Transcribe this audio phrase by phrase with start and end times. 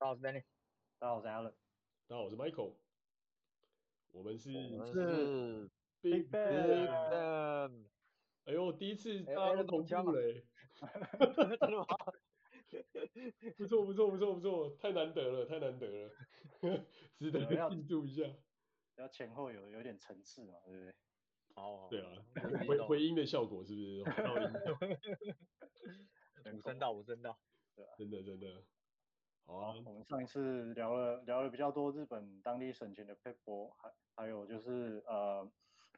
[0.00, 0.44] 大家好，我是 Danny。
[1.00, 1.52] 大家好，我是 Alan。
[2.06, 2.72] 大家好，我是 Michael。
[4.12, 5.68] 我们是我们是
[6.00, 7.84] Big Bang。
[8.44, 10.44] 哎呦，第一次大家都同步嘞！
[11.34, 11.84] 真的吗？
[13.56, 16.08] 不错不错不错不错，太难得了，太难得了，
[17.18, 18.22] 值得庆祝一下。
[18.98, 20.94] 要前后有有点层次嘛，对不对？
[21.56, 22.24] 哦，对啊，
[22.68, 24.04] 回回音的效果是不是？
[26.54, 27.36] 五声道，五声道，
[27.74, 28.62] 对啊，真的真的。
[29.48, 35.50] 好啊，我们上一次聊了聊了比较多日本当地省钱的撇步，还还有就是呃，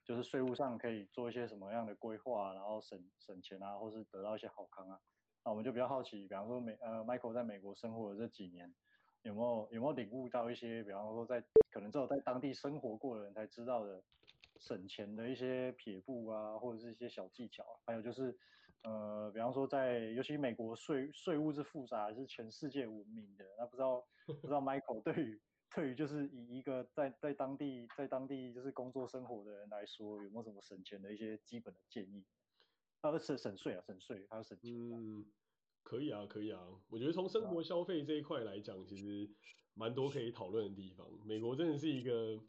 [0.04, 5.00] 就是税务上可以做一些什么样的规划，然后省省钱啊，或是得到一些好康啊。
[5.44, 8.72] 那我们就比较好奇，比方说美呃 Michael 在美国生活的这几年，
[9.22, 14.00] 有没有有没有领悟到一些，比方说在可能只有在当地生活过的人才知道的
[14.60, 18.38] 省钱的一些撇步啊，或者是一些小技巧，还有就是。
[18.82, 23.44] 呃，比方说在，尤其美国税税务是复杂，是全世界闻名的。
[23.58, 25.40] 那不知道 不知道 Michael 对于
[25.74, 32.24] 对于就是以一个在在当地在当地就是工作生活的人来说，有没有什么省钱的一些基本的建议？
[33.02, 34.72] 啊，省省税啊，省税还有省钱。
[34.74, 35.26] 嗯，
[35.82, 36.60] 可以啊，可以啊。
[36.88, 39.28] 我觉得从生活消费这一块来讲，其实
[39.74, 41.06] 蛮多可以讨论的地方。
[41.26, 42.40] 美国真的是一个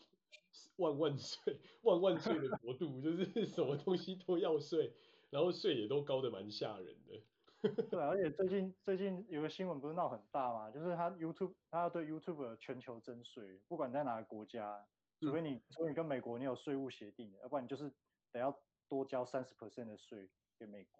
[0.77, 4.93] 万万税万万税的国度，就是什么东西都要税。
[5.31, 7.23] 然后税也都高的蛮吓人的。
[7.89, 10.71] 对，而且最近最近有个新闻不是闹很大嘛？
[10.71, 14.83] 就是他 YouTube 他要对 YouTube 的全球征税，不管在哪个国家，
[15.19, 17.91] 除非你、嗯、除非你跟美国你有税务协定，要不然你就是
[18.31, 20.99] 得要多交三十 percent 的税给美国。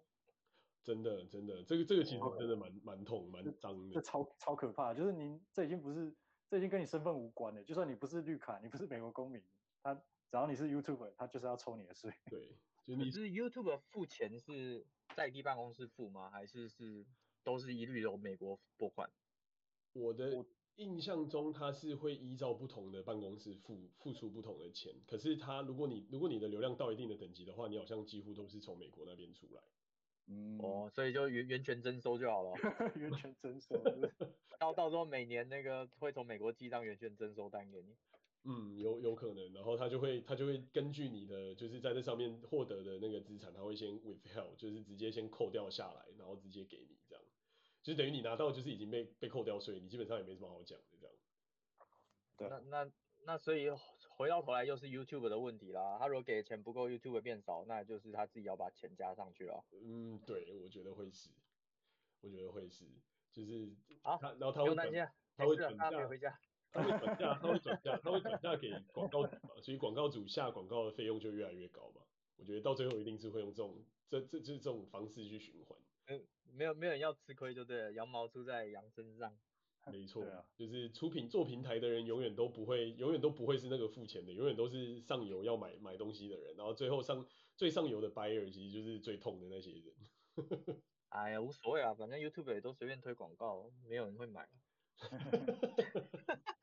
[0.84, 3.94] 真的真的，这个这个其实真的蛮蛮痛蛮脏的。
[3.94, 6.14] 这超超可怕，就是您这已经不是
[6.48, 9.42] 这已经跟你身份无关了，就算你不是绿卡，你不是美国公民，
[9.82, 10.02] 他只
[10.36, 12.12] 要你是 YouTuber，他就是要抽你的税。
[12.30, 12.56] 对。
[12.86, 16.30] 就你是 YouTube 付钱是在地办公室付吗？
[16.30, 17.04] 还是是
[17.44, 19.10] 都是一律由美国拨款？
[19.92, 20.44] 我的
[20.76, 24.94] 印象中他是会依照不同的办公室付付出不同的钱。
[25.06, 29.62] 可是他如果你如果你的流量到一定的等级的话，你好像几乎都是从美国那边出来。
[30.28, 32.52] 嗯哦，所以就源源泉征收就好了。
[32.96, 33.76] 源泉征收，
[34.58, 37.96] 到到时候每年那个会从美国寄张源泉征收单给你。
[38.44, 47.24] 嗯，有有可能，然后他就会他就会根据你的就是在这上面获得的那个资产，他会先 withheld，就是直接先扣掉下来，然后直接给你这样，
[47.82, 51.14] 就等于你拿到就是已经被被扣掉税，你基本上也没什么好讲的这样。
[52.36, 52.92] 对，那那
[53.24, 53.70] 那所以
[54.08, 59.64] 回到头来又是 YouTube 的问题啦，他如果给的钱不够，YouTube 变少，那就是他自己要把钱加上去了。
[59.70, 61.30] 嗯，对，我觉得会是，
[62.20, 62.84] 我觉得会是，
[63.32, 63.70] 就是
[64.02, 64.74] 好，然后他会
[65.36, 66.36] 他会转嫁回家。
[66.72, 72.02] 他会转嫁，他会转嫁，他会转嫁给广告主嘛，所以广告主下广告的费用就越来越高嘛。
[72.36, 75.78] 我觉得到最后一定是会用这种，这这就是这种方式去循环。
[76.06, 79.38] 嗯，没有没有人要吃亏就对了，羊毛出在羊身上。
[79.90, 89.92] 没错，啊、就是出品做平台的人永远都不会，永远都不会是那个付钱的，永远都是上游要买买东西的人，然后最后上最上游的 buyer 其实就是最痛的那些人。
[91.10, 94.48] 哎呀，无所谓啊，反正 YouTube 也都随便推广告，没有人会买。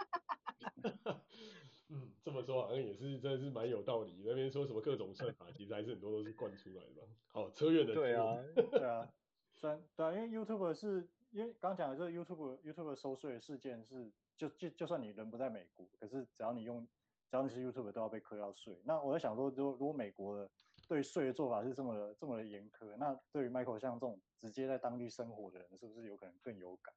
[2.30, 4.24] 嗯，这么说好像也是，真的是蛮有道理。
[4.24, 7.08] 那边说什么各种算法，其实还是很多都是灌出来的。
[7.32, 7.94] 好，车远的。
[7.94, 9.12] 对啊，对啊，
[9.56, 16.88] 虽然对啊，因为 YouTube 是因为刚讲的这个 YouTube YouTube 收税的事件是，就就就算你人不在美国，可是只要你用，
[17.30, 18.80] 只要你是 YouTube 都要被课到税。
[18.86, 20.50] 那我在想说，如果如果美国的
[20.88, 26.94] 对税的做法是这么的这么的严苛，那对于 Michael 像这种直接在当地生活的人，是不是有可能更有感？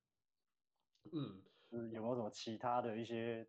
[1.13, 3.47] 嗯，就是有没有什么其他的一些，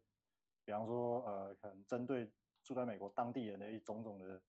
[0.66, 2.32] 比方说呃，可能针对
[2.64, 4.42] 住在美国当地人的一种种的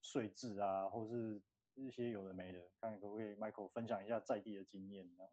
[0.00, 1.40] 税制啊，或是
[1.74, 5.24] 一些有的没的，看可不可以 Michael 分享一下在地的经验呢？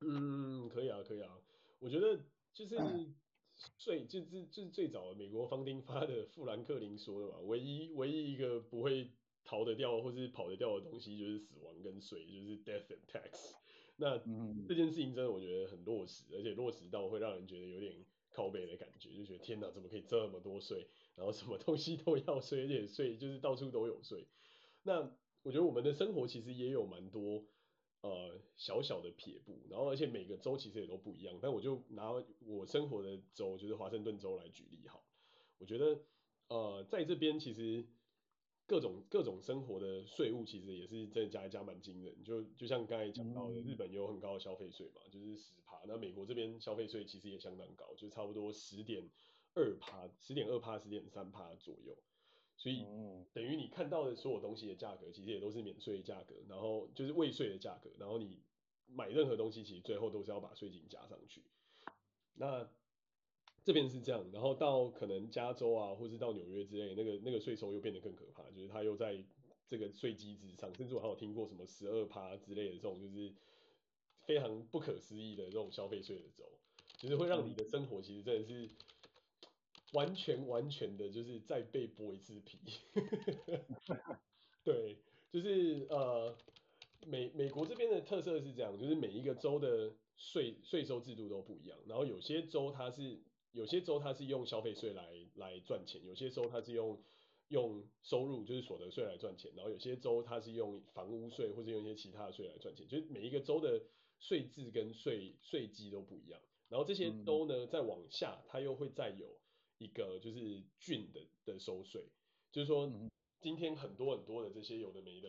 [0.00, 1.38] 嗯，可以啊，可以啊。
[1.80, 2.18] 我觉得
[2.52, 2.76] 就是
[3.76, 9.10] 最，就是就是最早美国方丁发的富兰克林说的嘛，唯一唯一一个不会
[9.44, 13.54] 逃得掉或是跑得掉的东西就是死亡跟税，就是 death and tax。
[13.96, 14.18] 那
[14.66, 24.26] 这件事情真的我觉得很落实，而且落实到会让人觉得有点靠背的感觉，就觉得天哪，怎么可以这么多税，然后什么东西都要税，而且税就是到处都有税。
[24.82, 25.10] 那
[25.42, 27.46] 我觉得我们的生活其实也有蛮多
[28.02, 31.38] 呃小小的撇步，然后而且每个州其实也都不一样。
[31.40, 35.00] 但我就拿我生活的州，就是华盛顿州来举例哈，
[35.58, 36.00] 我觉得
[36.48, 37.86] 呃在这边其实。
[38.66, 49.10] 各种各种生活的税务其实也是真的加一加蛮惊人，就就像刚才讲到的，日本有很高的消费税嘛，就是十趴，那美国这边消费税其实也相当高，就差不多十点
[49.54, 51.94] 二趴，十点二趴，十点三趴左右，
[52.56, 52.86] 所以
[53.34, 58.42] 等于你看到的所有东西的价格其实也都是免税价格，然后就是未税的价格，然后你
[58.86, 61.42] 买任何东西其实最后都是要把税金加上去，
[62.34, 62.66] 那
[63.64, 69.24] 这边是这样，然后到可能加州啊，或是到纽约之类，那个那个税收又变得更可怕，就是它又在
[69.66, 73.32] 这个税基之上，甚至我还有听过什么十二趴之类的这种，就是
[74.22, 76.44] 非常不可思议的这种消费税的州，
[76.98, 78.68] 就是会让你的生活其实真的是
[79.92, 82.58] 完全完全的，就是再被剥一次皮。
[84.62, 84.98] 对，
[85.32, 86.36] 就是呃。
[87.06, 93.20] 美美国这边的特色是这样，就是每一个州的税税收制度都不一样，然后有些州它是
[93.54, 97.02] 有些州它是用消费税来来赚钱，有些州它是用
[97.48, 103.80] 用收入就是所得税来赚钱，然后有些州它是用房屋税或者用一些其他的税来赚钱，就是每一个州的
[104.18, 109.38] 税制跟税税基都不一样，然后这些州呢再往下，它又会再有
[109.78, 112.04] 一个就是郡的的收税，
[112.52, 112.92] 就是说
[113.40, 115.28] 今天很多很多的这些有的没的。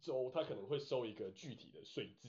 [0.00, 2.28] 州它可能会收一个具体的税制，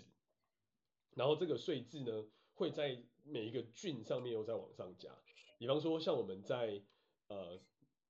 [1.15, 5.09] 然后这个税制呢会在每一个郡上面又再往上加。
[5.57, 6.81] 比方说像我们在
[7.27, 7.59] 呃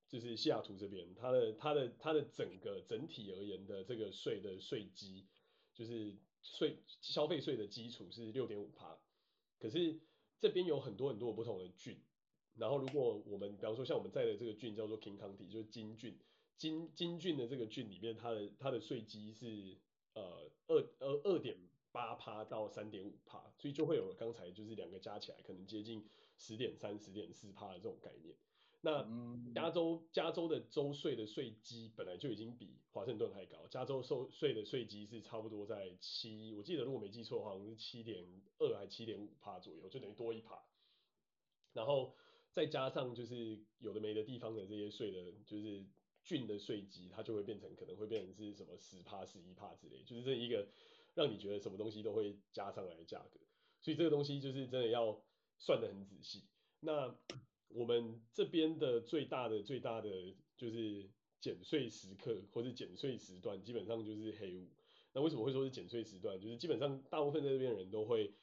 [0.10, 5.26] 就是西雅图这边，它的它的它的整个整体而言的这个税的税基，
[5.74, 8.98] 就是税消费税的基础是六点五趴，
[9.60, 10.00] 可是
[10.40, 12.00] 这边有很多很多不同的郡，
[12.56, 16.18] 然后如果我们比方说像我们在的这个郡叫做 King County，就是金郡。
[16.56, 19.76] 金金郡的这个郡里面，它的它的税基是
[20.14, 21.58] 呃二呃二点
[21.94, 26.06] 八趴到三点五趴，所以就会有刚才就是两个加起来可能接近
[26.38, 28.36] 十点三、十点四趴的这种概念。
[28.82, 29.08] 那
[29.54, 38.26] 加州加州的州税的税基本来就已经比华盛顿还高，加州收税的税基是差不多在七，我记得如果没记错的话，好像是七点
[38.58, 40.62] 二还七点五趴左右，就等于多一趴。
[41.72, 42.14] 然后
[42.52, 45.86] 再加上就是有的没的地方的这些税的，就是。
[46.26, 50.66] 郡的税基，它就会变成可能会变成是什么十趴、十一趴之类，就是这一个
[51.14, 53.40] 让你觉得什么东西都会加上来的价格，
[53.82, 55.24] 所以这个东西就是真的要
[55.58, 56.44] 算得很仔细。
[56.80, 57.16] 那
[57.70, 64.70] 我们这边的最大的、最大的就是减税时刻或是减税时段，基本上就是黑五。
[65.14, 66.40] 那为什么会说是减税时段？
[66.40, 68.34] 就是基本上大部分在这边人都会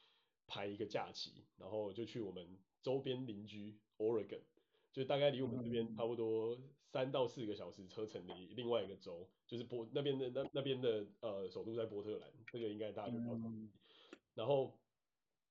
[0.47, 4.41] 排一个假期，然后就去我们周边邻居 Oregon。
[4.93, 6.59] 就大概离我们这边差不多
[6.91, 13.37] 三到四个小时车程的另外一个州，就是波那边的那那边的呃首都在波特兰，这个应该大家都知道。
[14.35, 14.77] 然后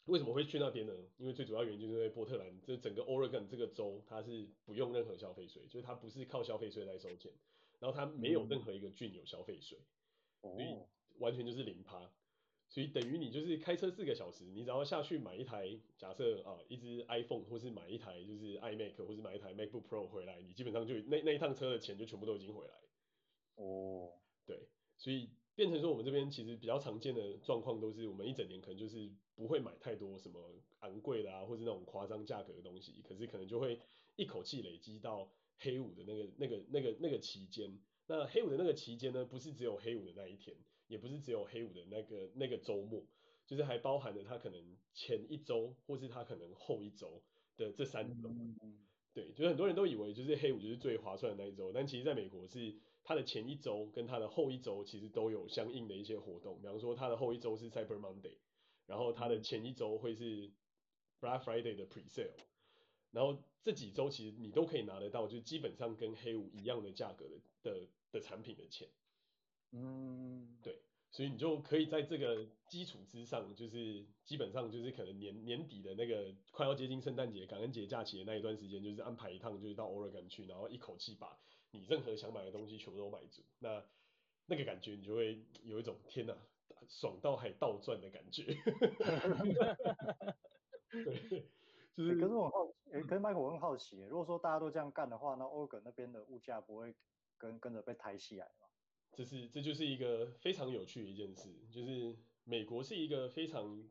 [0.04, 0.92] 为什么会去那边呢？
[1.16, 7.32] 因为最主要原因就是因为波特兰这整个 Oregon 这个州它是不用任何消费税，就是它不是靠消费税来收钱，
[7.78, 9.78] 然后它没有任何一个郡有消费税，
[10.42, 10.76] 所以
[11.18, 12.10] 完全就是零趴。
[12.70, 22.74] 所以等于你就是开车四个小时，你只要下去买一台，假设啊一只 iPhone，或是买一台就是 iMac，或是买一台 MacBook Pro 回来，你基本上就那那一趟车的钱就全部都已经回来。
[23.56, 24.12] 哦，
[24.46, 30.40] 对，所以变成说我们这边其实比较常见的状况都是，我们一整年可能就是不会买太多什么
[30.78, 33.80] 昂贵的啊，或是那种夸张价格的东西，可是可能就会
[34.14, 35.28] 一口气累积到
[35.58, 37.80] 黑五的那个那个那个那个期间。
[38.06, 40.56] 那黑五的那个期间呢，不是只有黑五的那一天。
[40.90, 43.06] 也不是只有黑五的那个那个周末，
[43.46, 47.22] 就是还包含了他可能前一周，或是他可能后一周
[47.56, 48.28] 的这三周。
[49.12, 58.36] 对，就是很多人都以为就是黑五就是最划算的那一周，但其实在美国是他的前一周跟他的后一周其实都有相应的一些活动，比方说他的后一周是 Cyber Monday，
[58.86, 60.50] 然后他的前一周会是
[61.20, 62.34] Black Friday 的 Pre-sale，
[63.12, 68.88] 然后这几周其实你都可以拿得到，就基本上跟黑五一样的价格的的的产品的钱。
[69.72, 81.38] 嗯，对，所以你就可以在这个基础之上，就是基本上就是可能年年底的那个快要接近圣诞节、感恩节假期的那一段时间，就是安排一趟，就是到 Oregon 去，然后一口气把
[81.70, 83.42] 你任何想买的东西全部都买足。
[83.60, 83.84] 那
[84.46, 86.36] 那个感觉，你就会有一种天哪，
[86.88, 88.42] 爽到还倒赚的感觉。
[90.90, 91.44] 对，
[91.96, 92.16] 就是。
[92.20, 96.96] 可是我很好，哎，可是 Michael 我很好奇，如果说大家都这样干的话，那 Oregon 那边的物价不会
[97.38, 98.50] 跟跟着被抬起来？
[99.12, 103.88] 这是这就是一个非常有趣的一件事，就是美国是一个非常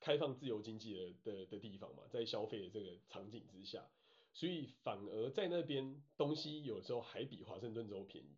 [0.00, 3.88] 开放自由经济的的的地方嘛，在消费的这个场景之下，
[4.32, 8.36] 所以反而在那边东西有时候还比华盛顿州便宜。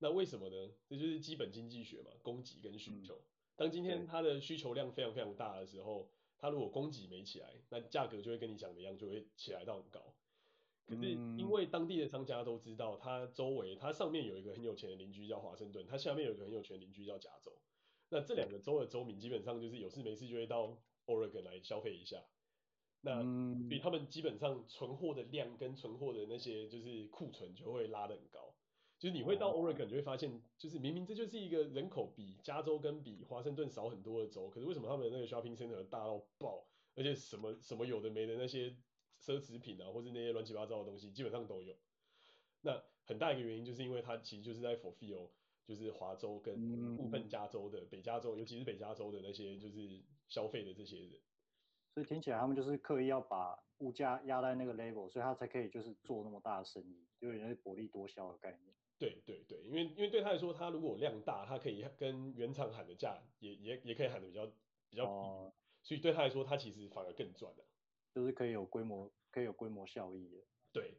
[0.00, 0.72] 那为什么呢？
[0.86, 3.20] 这就是基本经济学嘛，供给跟需求。
[3.56, 10.14] 当今天它的需求量非常非常大的时候，它如果供给没起来，那价格就会跟你讲的一样，就会起来到很高。
[10.88, 17.52] 可是因为当地的商家都知道，它周围它上面有一个很有钱的邻居叫华盛顿，它下面有一个很有钱的邻居叫加州。
[18.08, 22.24] 那这两个州的州民基本上就是有事没事就会到 Oregon 来消费一下。
[23.02, 23.22] 那
[23.68, 28.54] 所以他们基本上存货的量跟存货的那些就是库存就会拉得很高。
[28.98, 36.66] 就是你会到 Oregon 就会发现，就是明明这就是一个人口比加州跟比华盛顿少很多的州，可是为什么他们的那个 shopping center 大到爆？
[36.96, 38.74] 而且什么什么有的没的那些
[39.20, 41.74] 奢侈品啊，或是那些乱七八糟的东西，基本上都有。
[42.62, 45.28] 那很大一个原因就是因为它其实就是在 fulfill
[45.64, 51.20] 就是华州跟部分加州的北加州，尤其是北加州的那些就是消费的这些人。
[51.92, 58.74] 所以听起来他们就是刻意要把物价压在那个 level，所以他才可以就是做那么大的生意，就有点薄利多销的概念。
[58.98, 64.46] 对对对，因为因为对他来说，他如果量大，他可以跟原厂喊的价也也也可以喊的比较
[64.90, 67.64] 比较低，哦，所以对他来说，他其实反而更赚了，
[68.18, 70.36] 就是可以有规模，可以有规模效益的。
[70.72, 70.98] 对，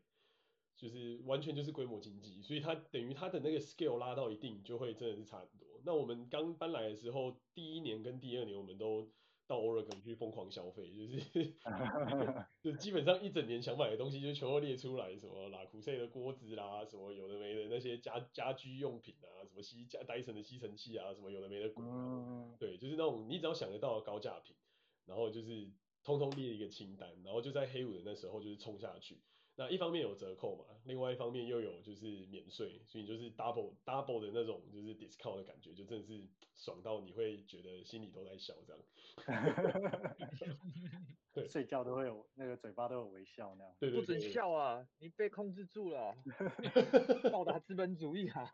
[0.78, 5.68] 就是完全就是规模经济，所以它等于它的那个 scale 拉到一定，就会真的是差很多。
[5.84, 9.12] 那我们刚搬来的时候，第一年跟第二年，我们都。
[9.50, 11.56] 到 Oregon 去疯狂消费，就是
[12.62, 24.56] 就基本上一整年想买的东西就全部列出来，什么拉库塞的锅子啦，什么有的没的那些家家居用品啊，什么吸家戴森的吸尘器啊，什么有的没的嗯，对，就是那种你只要想得到的高价品，
[25.08, 25.68] 然后就是
[26.10, 29.22] 通通列一个清单，然后就在黑五的那时候就是冲下去。
[29.56, 36.20] 那一方面有折扣嘛，另外一方面又有就是免税，所以就是 double double 的那种就是 discount 的感觉，就真的是
[36.56, 38.82] 爽到你会觉得心里都在笑这样。
[41.34, 43.76] 对，睡觉都会有那个嘴巴都有微笑那样。
[43.80, 46.16] 对，对，对，不准笑啊，你被控制住了，
[47.32, 48.50] 报答资本主义啊。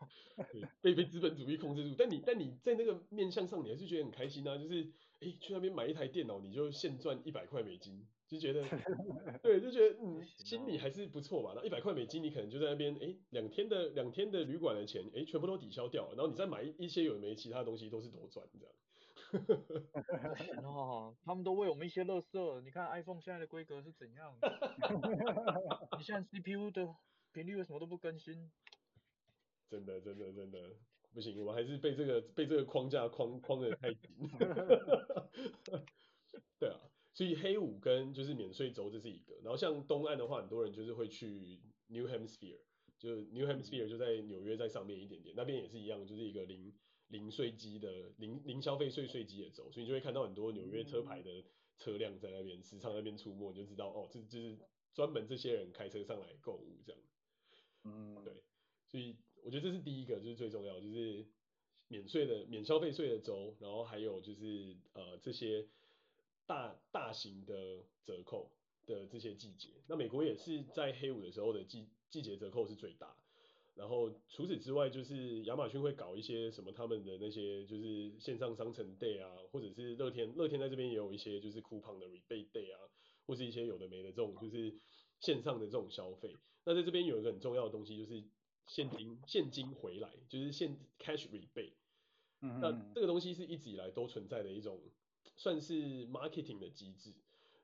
[0.52, 8.06] 对，被被资本主义控制住，但你但你在那个面向上，你还是觉得很开心啊，就是哎、欸、去那边买一台电脑，你就现赚一百块美金。
[8.28, 8.60] 就觉得，
[9.40, 11.52] 对，就觉得嗯，心里还是不错吧。
[11.54, 16.14] 那一百块美金，你可能就在那边，哎，两天的两天的旅馆的钱，哎，全部都抵消掉了。
[16.16, 18.74] 然后你再买一些有的没其他的东西，都是多赚这样。
[20.64, 22.60] 哦，他们都为我们一些垃圾。
[22.62, 24.36] 你看 iPhone 现在的规格是怎样？
[25.96, 26.96] 你现在 CPU 的
[27.32, 28.50] 频率为什么都不更新？
[29.70, 30.58] 真的，真的，真的
[31.14, 34.10] 不行，我们还是被这个被这个框架框框的太紧。
[37.16, 42.58] 所以黑五跟就是免税州这是一个，然后像东岸的话，很多人就是会去 New Hampshire，
[42.98, 46.74] 就 New Hampshire 就在纽约在上面一点点，那边也是一样，就是一个零
[47.08, 51.42] 零税基的零零消费税税基的州，所以你就会看到很多纽约车牌的
[51.78, 54.58] 车辆在那边时常那边出没，你就知道哦，这就是
[54.92, 57.00] 专门这些人开车上来购物这样。
[57.84, 58.34] 嗯，对，
[58.88, 61.26] 所以我觉得这是第一个，就是最重要，就是
[61.88, 65.66] 免税的免消费税的州，然后还有就是呃这些。
[67.16, 68.52] 型的折扣
[68.84, 73.16] 的这些季节，那美国也是在黑五的时候的季季节折扣是最大。
[73.74, 82.80] 然后除此之外，就是亚马逊会搞一些什么他们的那些就是线上商城 day 啊，或者是乐天乐天在这边也有一些就是 coupon 的 rebate day 啊，
[83.26, 84.74] 或是一些有的没的这种就是
[85.20, 86.34] 线上的这种消费。
[86.64, 88.22] 那在这边有一个很重要的东西就是
[88.66, 91.72] 现金现金回来，就是现 cash rebate。
[92.40, 94.80] 嗯，那这个东西是一直以来都存在的一种。
[95.36, 97.12] 算是 marketing 的机制，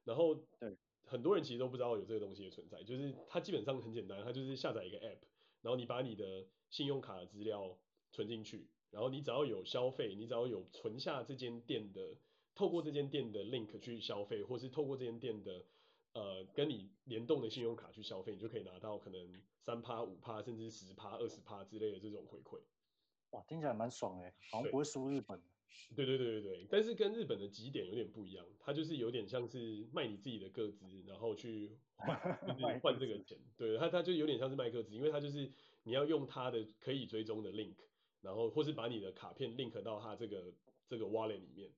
[0.04, 5.18] 然后对很多人其实都不知道有这个东西的存在，就是它基本上很简单，它就是下载一个 app，
[5.62, 7.76] 然后你把你的信用卡的资料
[8.10, 12.16] 存进去，然后你只要有消费，你只要有存下这间店的，
[12.54, 15.64] 透过这间店的 link 去消费，或是透过这间店的
[16.12, 22.60] 呃跟你联动的信用卡去消费，你就可以拿到可能三趴、五趴，甚至十趴、二十趴之类的这种回馈。
[23.30, 25.40] 哇，听起来蛮爽哎，好像不会输日本。
[25.94, 33.38] 对对对对对，但是跟日本的集点有点不一样，它就是有点像是卖你自己的个资，然后去换，就 是换这个钱。
[33.56, 35.50] 对，它它就有点像是卖个资，因为它就是
[35.82, 37.76] 你要用它的可以追踪的 link，
[38.20, 40.54] 然后或是把你的卡片 link 到它这个
[40.88, 41.70] 这个 wallet 里面，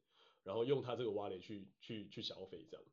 [0.43, 2.87] 然后用它这个 wallet 去去去消费这样。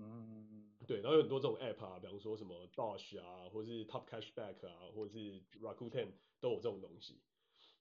[0.00, 7.20] 嗯，对，然后有很多这种 app 啊，比方说什么 Dash 啊，或是 Top Cashback 啊，或者是 Rakuten 都有这种东西。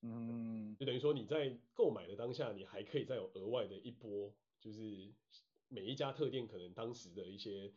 [0.09, 5.11] 嗯，就等于说你在购买的当下，你还可以再有额外的一波，就是
[5.67, 7.73] 每一家特店可能当时的一些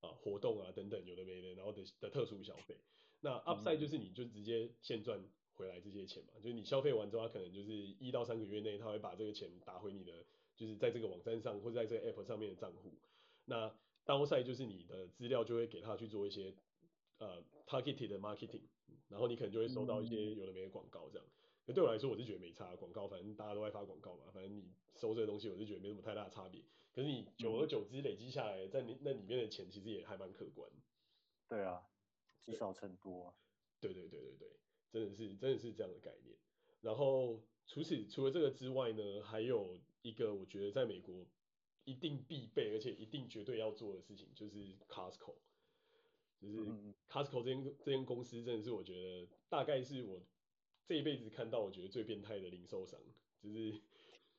[0.00, 2.76] 啊活动啊等等有的没的，然后的的特殊消费。
[3.20, 5.22] 那 upside 就是你就直接现赚
[5.54, 10.24] 回来这些钱嘛，就是你消费完之后，他可能就是一到三个月内他会把这个钱打回你的，
[10.54, 12.92] 就是在这个网站上或者在这个 app 上面的账户。
[13.46, 13.74] 那
[14.04, 16.54] downside 就是你的资料就会给他去做一些
[17.18, 18.62] 呃 targeted 的 marketing，
[19.08, 21.26] 然后你可能就会收到一些有的没的广告这样。
[21.66, 26.60] 那对我来说，我是觉得没差，广告反正大家都爱发广告嘛，反正你收这个东西，我是觉得没什么太大的差别。
[26.92, 30.70] 可是你久而久之累积下来，在你那里面的钱其实也还蛮可观。
[31.48, 31.82] 对啊，
[32.42, 33.34] 积少成多啊。
[33.80, 34.48] 对对对对对，
[34.92, 36.36] 真的是真的是这样的概念。
[36.82, 41.26] 然后除此除了这个之外呢，还有一个我觉得在美国
[41.84, 45.36] 一定必备，而且一定绝对要做的事情，就是 Costco。
[46.40, 46.58] 就是
[47.08, 50.22] Costco 这间这间公司真的是我觉得大概是我。
[50.86, 53.00] 这一辈子看到我觉得最变态的零售商，
[53.42, 53.80] 就是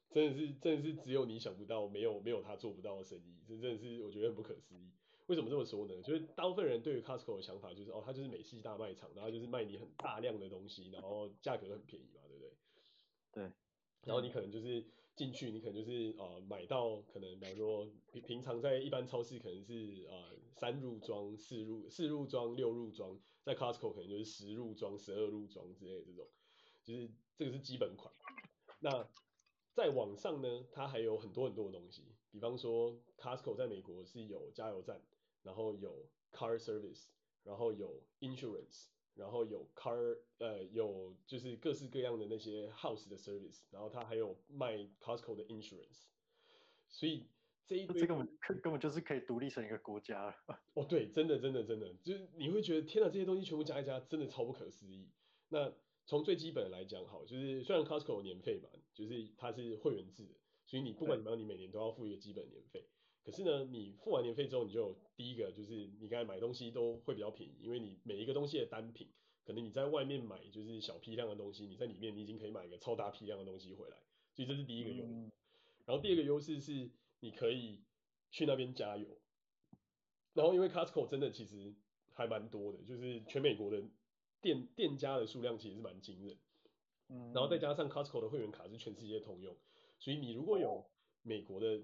[0.10, 4.92] 真的是真的是只有你想不到，没有没有他做不到的生意，这真的是我觉得很不可思议。
[5.28, 6.02] 为什么这么说呢？
[6.04, 12.52] 就是大部分人对于 Costco 的想法就是哦，它就是美系大卖场，然后就是卖你很大量的东西，然后价格很便宜嘛，对不对？
[13.32, 13.52] 对。
[14.04, 14.86] 然后你可能就是
[15.16, 26.28] 进去，你可能就是呃买到可能比方说平平常在一般超市可能是呃三入装、四入四入装、六入装，在 Costco 可能就是十入装、十二入装之类的这种，
[26.84, 28.14] 就是这个是基本款。
[28.82, 29.08] 那
[29.74, 35.02] 在网上呢，它还有很多很多的东西，比方说 Costco 在美国是有加油站。
[35.46, 37.06] 然后有 car service，
[37.44, 46.06] 然后有 insurance，然后有 car，呃，有就是各式各样的那些 house 的 service，然后它还有卖 Costco 的 insurance，
[46.90, 47.28] 所以
[47.68, 48.28] 这一堆这根本
[48.62, 50.36] 根本就是可以独立成一个国家了。
[50.76, 55.10] 哦，对，真的真的真的，就是你会觉得天哪，这些东西全部加一加，真的超不可思议。
[55.50, 55.74] 那
[56.06, 62.86] 从最基本来讲，好，就是虽然 Costco 有年费嘛，就是它是会员制的，所以你不管怎么样，你每年都要付一个基本年费。
[63.24, 69.10] 可是呢，你付完年费之后，你就第一个就是你刚才买东西都会比较便宜，因为你每一个东西的单品，
[69.44, 73.98] 可能你在外面买就是小批量的东西，你在里面你已经可以买一个超大批量的东西回来，
[74.36, 75.12] 所以这是第一个优势。
[75.12, 75.32] 嗯。
[75.88, 76.92] 然后第二个优势是
[77.26, 77.84] 你可以
[78.30, 79.08] 去那边加油，
[80.34, 81.74] 然后因为 Costco 真的其实
[82.14, 83.84] 还蛮多的，就是全美国的
[84.42, 86.38] 店店家的数量其实是蛮惊人。
[87.10, 87.34] 嗯。
[87.34, 89.58] 然后再加上 Costco 的会员卡是全世界通用，
[89.98, 90.86] 所以你如果有
[91.24, 91.82] 美国的。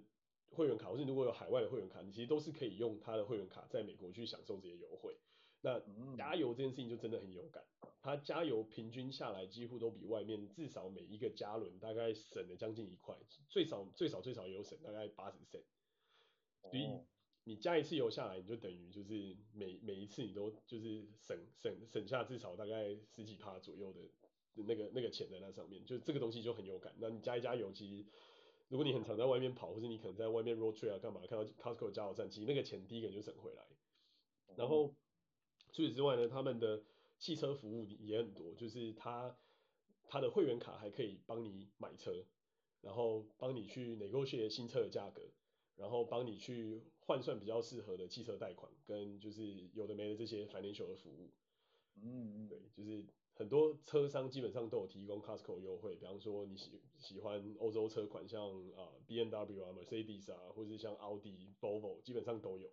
[0.53, 5.15] 会员卡，或是如果有海外的会员卡，你其实都是可以用他的会员卡在美国去享受这些优惠。
[5.61, 5.81] 那
[6.17, 7.63] 加油这件事情就真的很有感，
[8.01, 13.15] 它加油平均下来几乎都比外面至少每一个加仑大概省了将近一块，
[13.47, 15.63] 最少最少最少也有省大概八十 cent。
[16.69, 16.89] 所以
[17.43, 23.99] 你加一次油下来，你就等于就是每每一次你都就是省省省下至少大概十几趴左右的
[24.55, 26.93] 那个那个钱在那上面，就这个东西就很有感。
[26.97, 28.05] 那你加一加油，其实。
[28.69, 33.67] 如果你很常在外面跑，或者你可能在外面 road trip 啊干嘛，看到 Costco 加油站，其实那个钱第一个就省回来。
[34.55, 34.95] 然后
[35.71, 36.83] 除此之外呢，他们的
[37.17, 39.37] 汽车服务也很多，就是他
[40.03, 42.25] 他的会员卡还可以帮你买车，
[42.81, 45.21] 然后帮你去 negotiate 新车的价格，
[45.75, 51.29] 然后帮你去换算比较适合的汽车贷款，跟就是有的没的这些 financial 的服务。
[51.95, 53.05] 嗯嗯，对，就是。
[53.33, 58.43] 很多车商基本上都有提供 Costco 优惠，比方说你喜喜欢欧洲车款，像
[58.73, 62.69] 啊 BMW 啊、Mercedes 啊，或者是像奥迪、Volvo，基本上都有。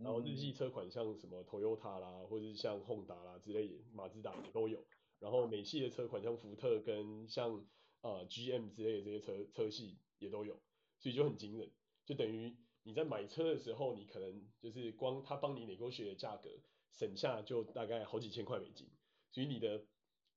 [0.00, 4.84] 然后日系车款像什么 Toyota 啦，或者是像 Honda 啦之类，马自达都有。
[5.18, 7.64] 然后美系的车款像福特跟像
[8.00, 10.60] 啊 GM 之类的这些车车系也都有，
[10.98, 11.70] 所以就很惊人。
[12.04, 16.50] 就等于你在买车的时候，你可能就是光他帮你 negotiate 的价格，
[16.90, 18.90] 省下就大概好几千块美金。
[19.30, 19.86] 所以你的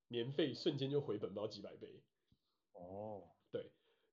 [0.08, 2.02] 年费瞬间就回本不到几百倍。
[2.72, 3.35] 哦，对，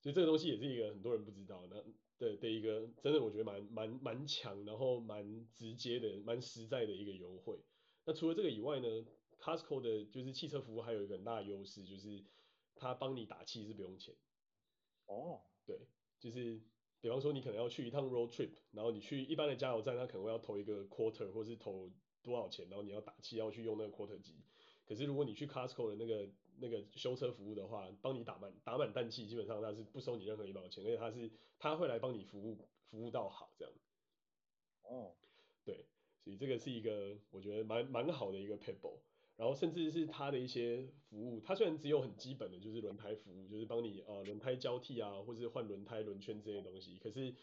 [0.04, 1.86] 所以这个东西也是一个很多人不知道的
[2.18, 7.58] 的的一个，真的我觉得蛮蛮蛮强，然后蛮直接的、蛮实在的一个优惠。
[8.06, 8.88] 那除了这个以外呢
[9.40, 12.26] ，Costco 的就是汽车服务还有一个很大的优势，就是
[12.76, 14.14] 他帮你打气是不用钱。
[15.06, 15.88] 哦，对，
[16.20, 16.62] 就是
[17.00, 21.90] 比方说你可能要去一趟 road trip，然后你去一般的加油站，他可能会要投一个 quarter 或是投
[22.22, 24.44] 多少钱，然后你要打气要去用那个 quarter 机。
[24.86, 32.58] 可是如果你去 Costco 的那个那个修车服务的话，帮你打满打满氮气，基本上他是不收你任何一毛钱，而且他是他会来帮你服务
[32.90, 33.74] 服务到好这样。
[34.84, 35.16] 哦，
[35.64, 35.86] 对，
[36.24, 39.00] 所以这个是一个我觉得蛮蛮好的一个 Pitbull，
[39.36, 47.36] 然后甚至是他的一些服务，他虽然只有很基本的就是轮胎服务，就是帮你呃轮胎交替啊，或者是换轮胎轮圈这些东西，可是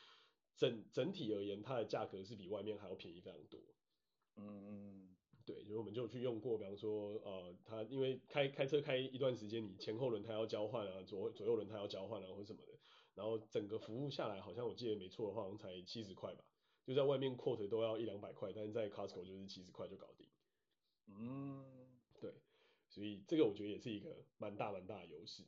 [0.56, 3.60] 整整体而言，它的价格是比外面还要便宜非常多。
[4.36, 5.16] 嗯嗯。
[5.46, 12.72] 对，就是我们就去用过，比方说，呃，他因为开开车开一段时间，你前后轮胎要交换啊，左左右轮胎要交换啊，或什么的，
[13.14, 16.44] 然后整个服务下来，好像我记得没错的话，好像才七十块吧，
[16.84, 20.26] 就在外面 quote 都要一两百块，但是在 Costco 就是七十块就搞定。
[21.08, 21.64] 嗯，
[22.20, 22.32] 对，
[22.88, 25.42] 所以这个我觉得也是一个蛮大蛮大的优势。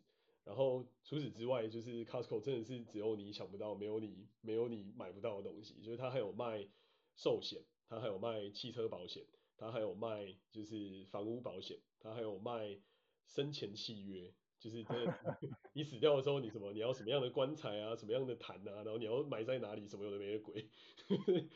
[0.44, 6.66] 然后除此之外，就是 Costco 真的是只有你想不到，没有你没有你买不到的东西，就是它还有卖
[7.14, 9.24] 寿险，它还有卖汽车保险。
[9.56, 12.80] 他还有卖就是房屋保险，他还有卖
[13.26, 14.94] 生前契约，就是这
[15.74, 20.68] 你死掉的时候，你什么你要什么样的棺材啊，什么样的坛啊，然后你要埋在哪里，什么有的没的鬼，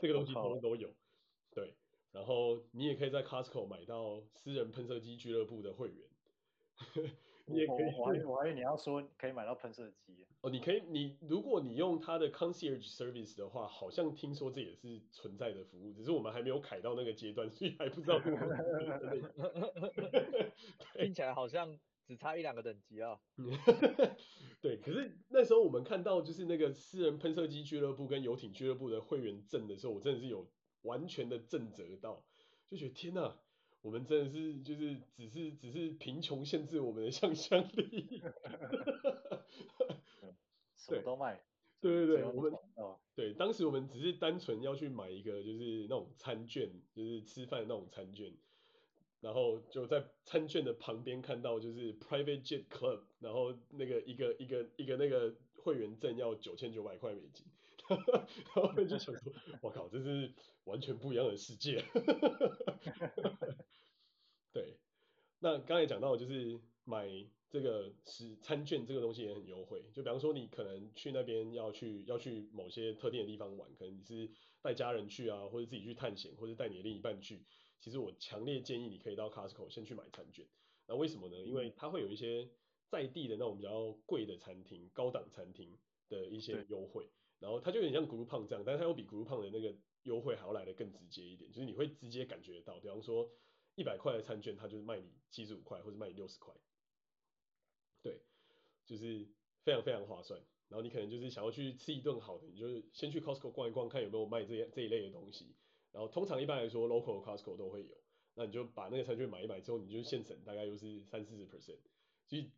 [0.00, 0.94] 这个东西通通都有。
[1.52, 1.74] 对，
[2.12, 6.08] 然后你也可以在 Costco 买到私人喷射机俱乐部的会员。
[7.50, 7.92] 你也可以，
[8.24, 10.24] 我还以为你要说可以买到喷射机。
[10.42, 18.18] 哦，你可以，你如果你用它的 concierge service 的话，好像听说这也是存在的服务，只是我们还没有凯到那个阶段，所以还不知道。
[20.94, 23.20] 听起来好像只差一两个等级啊。
[24.62, 30.46] 对，可是那时候我们看到就是那个私人喷射机俱乐部跟游艇俱乐部的会员证的时候，我真的是有
[30.82, 32.24] 完全的震慑到，
[32.66, 33.36] 就觉得天呐，
[33.82, 38.22] 我们真的是就是只是只是贫穷限制我们的想象力。
[40.76, 41.40] 什么都卖。
[41.80, 42.52] 对对对，我们
[43.14, 48.32] 对当时我们只是单纯要去买一个就是那种餐券，就是吃饭的那种餐券。
[49.20, 57.46] 然后就在餐券的旁边看到就是 Private Jet Club，然后那个一个一个一个那个会员证要九千九百块美金，
[57.90, 60.32] 然后就想说，我靠，这是
[60.64, 61.84] 完全不一样的世界。
[64.52, 64.78] 对，
[65.38, 67.08] 那刚才讲到就是买
[67.48, 74.30] 这个是餐券这个东西也很优惠，就比方说你可能去那边要去要去某些特定的地方玩，可能你是
[74.62, 77.44] 带家人去啊，或者自己去探险，或者带你的另一半去。
[77.80, 80.46] 其实我强烈建议你可以到 Costco 先去买餐券，
[80.86, 81.36] 那为什么呢？
[81.44, 82.50] 因为它会有一些
[82.88, 87.08] 在地的那种比较贵的餐厅、高档餐厅的一些优惠，
[87.40, 89.74] 然后它就有点像 Groupon 这样，但是它又比 Groupon 的那个
[90.04, 93.28] 优惠还要来的更直接一点，就是你会直接感觉到，比方说
[93.74, 96.54] 一百块的餐券，它就是卖你七十五块或者卖你六十块，
[98.02, 98.20] 对，
[98.84, 99.26] 就是
[99.64, 100.40] 非常非常划算。
[100.68, 105.56] 然后你可能就是想要去吃一顿好的，你就先去 Costco 逛一逛，看有没有卖这些这一类的东西。
[105.90, 107.96] 然后通常一般来说，local Costco 都会有，
[108.34, 111.80] 那你就把那个餐券买一买之后，你就现省大概又是三四十 percent。
[112.28, 112.48] 所以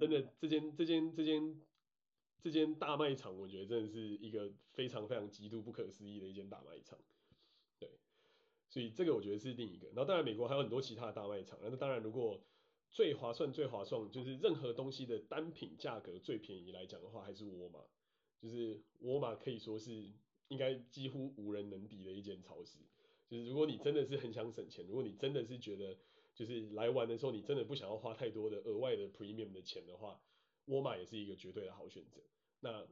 [0.00, 1.60] 真的这间这间这间
[2.42, 6.98] 这间大卖场，我觉得真的是一个非常非常极度不可思议的一间大卖场。
[7.78, 7.88] 对，
[8.68, 9.86] 所以这个我觉得是另一个。
[9.88, 12.44] 然后当然美国还有很多其他的大卖场，那当然如果
[12.90, 17.80] 最划算最划算就是任何东西的单品价格最便宜来讲的话，还是沃尔玛，
[18.38, 20.12] 就是沃尔玛可以说是。
[20.48, 22.76] 应该几乎无人能敌的一间超市，
[23.26, 25.96] 就是如果你真的是很想省钱，如果你真的是觉得
[26.34, 30.20] 就是来玩的时候你真的不想要花太多的额外的 premium 的钱的话，
[30.66, 32.20] 沃尔玛也是一个绝对的好选择。
[32.60, 32.86] 那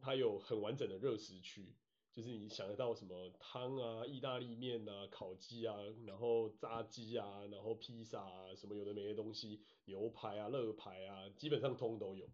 [0.00, 1.74] 它有很完整的热食区，
[2.12, 12.28] 就是你想得到什么汤啊、意大利面啊、烤鸡啊，然后炸鸡啊，然后披萨啊，什么有的没的东西，牛排啊、肋排啊，基本上通都有。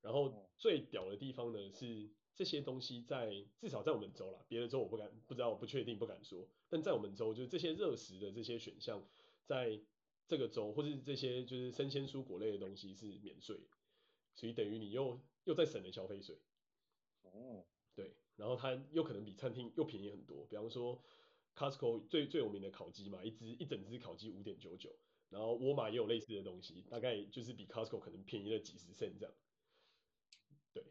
[0.00, 2.10] 然后最屌的地方呢是。
[2.38, 6.48] 这些东西在至少在我们州啦，别的州我不敢不知道，我不确定不敢说。
[6.68, 9.04] 但在我们州，就是这些热食的这些选项，
[9.44, 9.80] 在
[10.28, 13.58] 这个州或是这些就是生鲜蔬果类的东西是免税，
[14.38, 16.38] 所以等于你又又在省了消费税。
[17.22, 20.46] 哦，对，然后它又可能比餐厅又便宜很多。
[20.46, 21.02] 比方说
[21.56, 24.94] ，Costco 最最有名的烤鸡嘛，一只一整只烤鸡五点九九，
[25.28, 29.34] 然后沃尔玛也有类似的东西，大概就是比 Costco 可能便宜了几十 cent 这样。
[30.72, 30.84] 对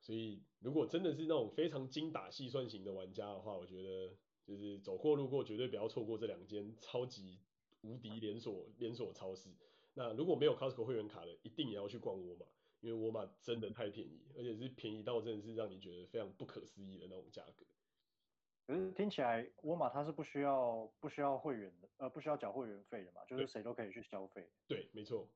[0.00, 7.38] 所以，如果真的是那种非常精打细算型的玩家的话，我觉得就是走过路过绝对不要错过这两间超级
[7.82, 9.50] 无敌连锁连锁超市。
[9.92, 12.46] 那如果没有 Costco 会员卡的，一定也要去逛沃尔玛，
[12.80, 17.64] 因为沃尔玛真的太便宜，而且是便宜到真的是让你觉得非常不可思议的那种价格。
[18.66, 24.48] 可是听起来沃尔玛它是不需要不需要会员的，呃，不需要缴会员费的嘛，就是谁都可以去消费。
[24.66, 25.28] 对，没错。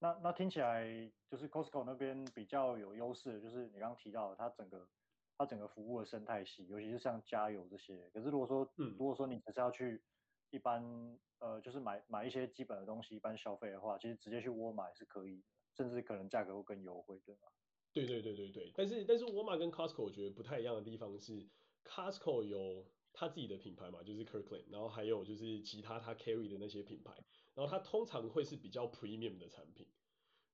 [0.00, 0.86] 那那听起来
[1.28, 4.88] 就是 Costco 那边比较有优势的，就是你刚刚提到的，它整个
[5.36, 8.08] 它整个服务的生态系，尤其是像加油这些。
[8.10, 10.02] 可是如果说，嗯，如果说你只是要去
[10.50, 15.44] 一般呃，就是买买一些基本的东西，一般消费的话，其实直接去沃尔玛也是可以，
[15.78, 17.42] 甚至可能价格会更优惠，对吗？
[17.92, 18.72] 对对对对对。
[18.74, 21.48] 但是但是沃尔玛跟 Costco 我觉得不太一样的地方是
[21.84, 27.14] ，Costco 有它自己的品牌嘛，就是 Kirkland，然后还有就是其他它 carry 的那些品牌。
[27.54, 29.86] 然后它通常会是比较 premium 的产品，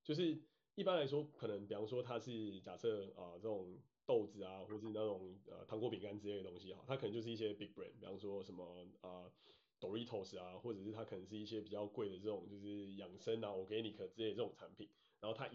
[0.02, 0.38] 就是
[0.74, 9.32] 一般来说，可能比方说它是假设啊、这种豆子啊，或是那种呃糖果饼干之类的东西哈，它可能就是一些 big brand，比方说什么啊、呃、
[9.80, 14.88] Doritos 啊，或者是它可能是一些比较贵的这种就是养生啊 organic 之类的这种产品，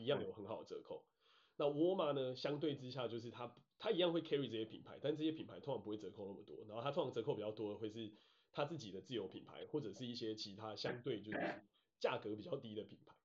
[0.01, 1.05] 一样有很好的折扣。
[1.57, 8.11] 那沃尔玛呢，相对之下就是它它一样会 carry 这些品牌，但这些品牌通常不会折扣那么多，然后它通常折扣比较多的会是。
[8.51, 11.61] 它自己的自有品牌，或者是一些其他相对就是
[11.99, 13.15] 价格比较低的品牌，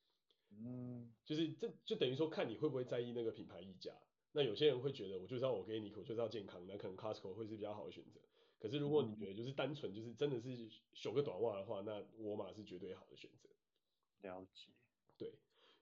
[0.56, 3.92] 嗯，就是这就等于说看你会不会在意那个品牌溢价。
[4.32, 8.18] 那有些人会觉得我就是要 organic，我就是要健康，那可能 Costco 会是比较好的选择。
[8.58, 13.50] 可是如果你觉得就是单纯就是真的是修个短袜的话，那沃尔玛是绝对好的选择。
[14.22, 14.70] 了解。
[15.18, 15.34] 对。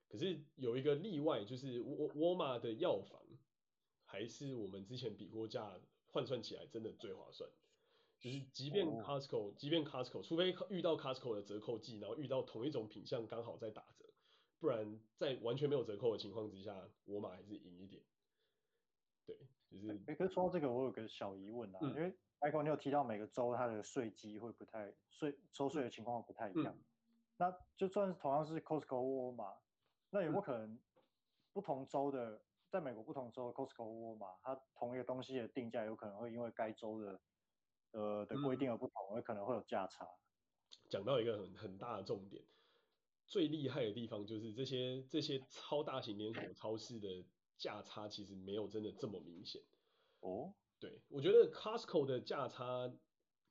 [0.09, 3.21] 可是有一个例外，就是沃沃尔玛的药房
[4.05, 7.49] 还是我们之前比过价换算起来真的最划算。
[8.19, 14.05] 就是即便 Costco，即便 Costco，除非遇到 Costco 的折扣季，然后遇到同一种品相刚好在打折，
[14.59, 18.03] 不然在完全没有折扣的情况之下，沃尔玛还是赢一点。
[19.25, 19.37] 对，
[19.71, 19.93] 就是。
[19.93, 26.85] 哎、欸，可是说到这个，我有个小疑问啊，嗯、因为 Michael 你有提到每个州它的税基会不太税收税的情况不太一样，嗯、
[27.37, 29.55] 那就算是同样是 Costco 沃尔玛，
[30.11, 30.79] 那有没有可能
[31.53, 32.41] 不同州的，
[32.71, 37.21] 在美国不同州的 Costco 沃尔玛，它同一个东西的定价有可能会因为该州的
[37.93, 40.07] 呃的规定而不同，有、嗯、可能会有价差。
[40.89, 42.43] 讲到一个很很大的重点，
[43.27, 47.25] 最厉害的地方就是这些这些超大型连锁超市的
[47.59, 49.61] 价差其实没有真的这么明显。
[50.21, 52.91] 哦，对，我觉得 Costco 的价差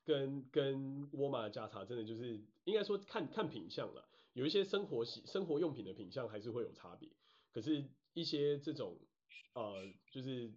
[0.04, 7.10] 跟跟沃尔玛的价差真的就是应该说看看品相了，有一些生活洗生活用品的品相还是会有差别，
[7.52, 8.96] 可是一些这种
[9.56, 10.48] 呃就是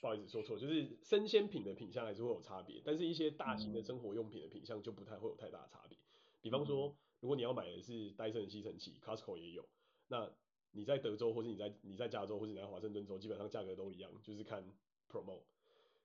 [0.00, 5.96] 不好意思说错，就是生鲜品的品相还是会有差别，但是一些大型的生活用品的品相就不太会有太大的差别。
[6.40, 9.64] 比方说，如果你要买的是戴森的吸尘器，Costco 也有，
[10.08, 10.28] 那
[10.72, 14.76] 你在德州或是你在你在加州或是你在华盛顿州，基本上价格都一样，就是看。
[15.10, 15.44] promote，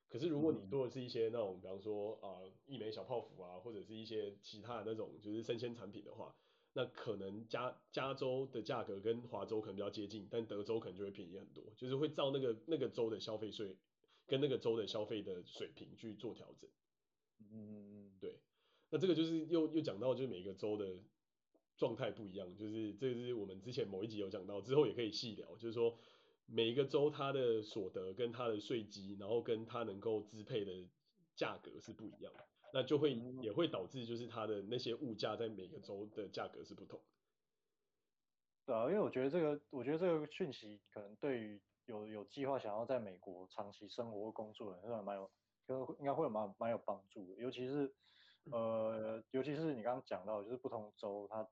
[0.08, 6.34] 可是如果你做的是一些那种，比方说啊，义美小泡芙啊，或者是一些其他的那种就是生鲜产品的话，
[6.74, 13.78] 那可能加加州的价格跟华州可能比较接近，但德州可能就会便宜很多，就是会照那个那个州的消费税
[14.26, 16.70] 跟那个州的消费的水平去做调整。
[17.40, 18.40] 嗯嗯嗯，对，
[18.90, 20.98] 那这个就是又又讲到就是每个州的
[21.78, 25.98] 状态不一样，就是这是我们之前某一集有讲到，之后也可以细聊，就是说。
[26.46, 30.74] 每一个州它的所得跟它的税基，然后跟它能够支配的
[31.38, 37.00] 价格是不一样的，那就会也会导致就是它的那些物价在每个州的价格是不同。
[38.66, 45.32] 对啊，因为我觉得这个，我觉得这个讯息可能对于有有计划想要在美国长期生活或工作的人，是蛮有，
[46.00, 47.36] 应该会有蛮蛮有帮助的。
[47.40, 47.94] 尤其是
[48.52, 51.48] 呃，尤其是你刚刚讲到，就是不同州它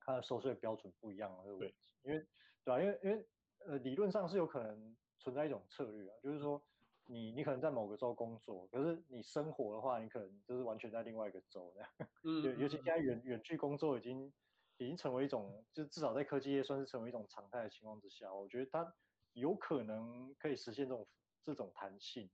[0.00, 2.26] 它的收税标准不一样的问题，对，因为
[2.64, 3.26] 对啊，因为因为。
[3.66, 6.62] 呃，理论上是有可能存在一种策略啊，就是说
[7.06, 11.90] 你你可能在某个州工作，可是你生活的话，你可能就是完全在另外一个州那样。
[12.24, 14.32] 嗯，尤尤其现在远远距工作已经
[14.78, 18.94] 已经成为一种，就至少在科技业算是成为一种常态的情况之下，我觉得它
[19.32, 21.06] 有可能可以实现这种
[21.44, 22.30] 这种弹性，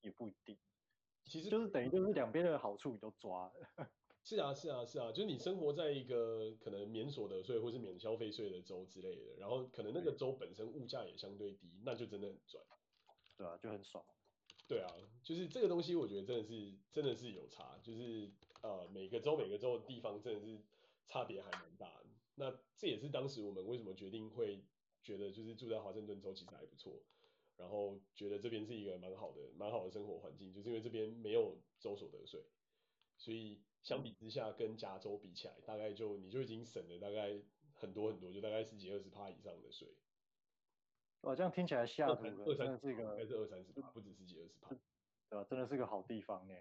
[0.00, 0.58] 也不一定。
[1.24, 3.52] 其实就是等于就是两边的好处你都抓了。
[4.22, 12.64] 是啊，是啊，是啊，就是你生活在一个可能免所得税或是免消费税的州之类的，然后可能那个州本身物价也相对低，那就真的很赚。
[13.36, 14.04] 对啊，就很爽。
[14.66, 14.90] 对啊，
[15.22, 18.30] 就是这个东西，我觉得真的是真的是有差，就是
[18.62, 20.58] 呃每个州每个州的地方真的是
[21.06, 22.06] 差别还蛮大的。
[22.36, 24.64] 那这也是当时我们为什么决定会
[25.02, 27.02] 觉得就是住在华盛顿州其实还不错，
[27.56, 32.44] 然后觉得这边是一个蛮好的蛮好的生活环境，就是因为这边没有州所得税，
[33.18, 33.60] 所以。
[33.84, 37.38] 相比之下，跟加州比起来，大概就你就已经省了大概
[37.74, 39.86] 很多很多，就大概十几二十趴以上的税。
[41.24, 44.68] 哇，这样听起来下真的是一个，还是二三十吧，不止十几二十吧，
[45.30, 45.44] 对吧？
[45.48, 46.54] 真的是个好地方呢，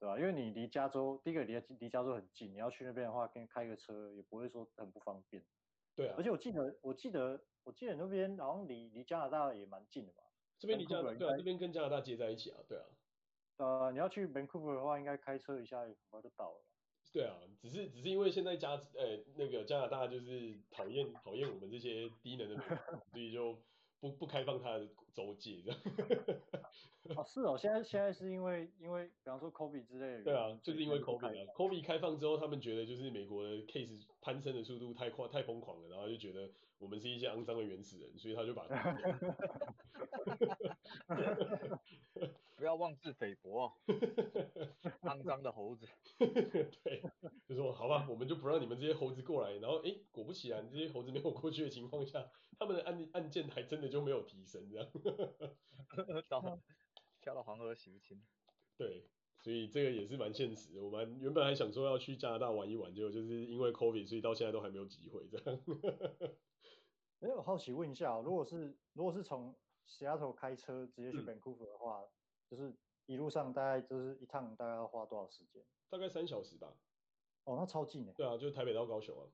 [0.00, 0.18] 对吧？
[0.18, 5.44] 因为你离加州，第一个离离加州很近，你要去那边的话，跟开个车也不会说很不方便。
[5.94, 6.14] 对啊。
[6.16, 10.22] 而且我记得，我记得，我记得那边好像离离加拿大也蛮近的吧。
[10.58, 12.84] 这边离加拿大，对啊，这边跟加拿大接在一起啊，对啊。
[13.58, 16.64] 呃，你要去 Vancouver 的话，应该开车一下很快就到了。
[17.12, 22.64] 对啊，只是只是因为现在加呃那个加拿大就是讨厌讨厌我们这些低能的民，
[23.10, 23.58] 所以就
[24.00, 25.80] 不不开放它的州界这样。
[27.16, 30.24] 哦，是哦，现在现在是因为因为比方说 COVID 之类的。
[30.24, 38.66] 对啊，就是因为 COVID 啊，COVID 开放之后，他们觉得就是美国的 case 攀升的速度太快太疯狂了，然后就觉得我们是一些肮脏的原始人，所以他就把。
[42.58, 43.72] 不要妄自菲薄，
[45.02, 45.86] 肮脏的猴子。
[46.18, 47.00] 对，
[47.48, 49.52] 就说好吧，我们就不让你们这些猴子过来。
[49.58, 54.90] 然后，哎，果不其然，这些猴子没有过去的情况下，他们的案案件还真的就没有提升，这样。
[56.28, 56.58] 到
[57.20, 58.20] 跳到黄河洗不清。
[58.76, 59.06] 对，
[59.38, 60.82] 所以这个也是蛮现实的。
[60.82, 65.60] 我们原本还想说要去加拿大玩一玩，结果就是因为 COVID，所以到现在都还没有机会这样。
[67.20, 69.54] 哎，我好奇问一下，如果是如果是从
[69.88, 72.08] Seattle 开车直接去 Vancouver 的话，嗯
[72.48, 72.74] 就是
[73.06, 75.62] 一路上大概就是一趟大概要花多少时间？
[75.88, 76.72] 大概三小时吧。
[77.44, 78.12] 哦，那超近诶。
[78.16, 79.26] 对啊，就是台北到高雄啊。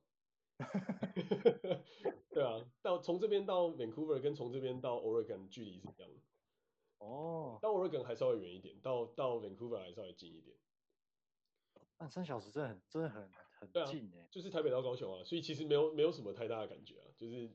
[2.30, 6.20] 对啊，到从这边到 Vancouver 跟从这边到 Oregon 距离是一样的。
[6.98, 7.58] 哦。
[7.60, 10.56] 到 Oregon 还稍微远一点，到到 Vancouver 还稍微近一点。
[11.98, 14.26] 那三小时真的很真的很很近诶。
[14.30, 17.50] 就是台北到高雄啊，所以其实没有没有什么太大的感觉啊，就是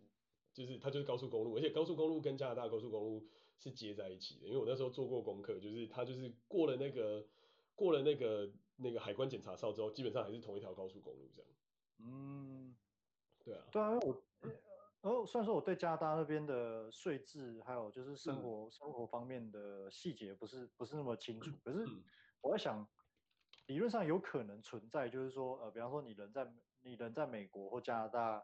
[0.59, 3.27] 就是它就是高速公路，而且高速公路跟加拿大高速公路。
[3.61, 7.21] 是接在一起的，因为我那时候做过功课，就是它就是过了那个
[7.75, 11.51] 过了那个那个海关检查哨之后，基本上还是同一条高速公路这样。
[11.97, 12.73] 嗯，
[13.43, 13.65] 对啊。
[13.69, 14.23] 对啊，我
[15.01, 21.85] 呃，虽然说我对加拿大那边的税制还有就是生活、嗯、生活方面的细节不是不是那么清楚，可是
[22.39, 22.87] 我在想，
[23.67, 28.41] 理论上有可能存在，就是说，呃，比方说你人在你人在美国或加拿大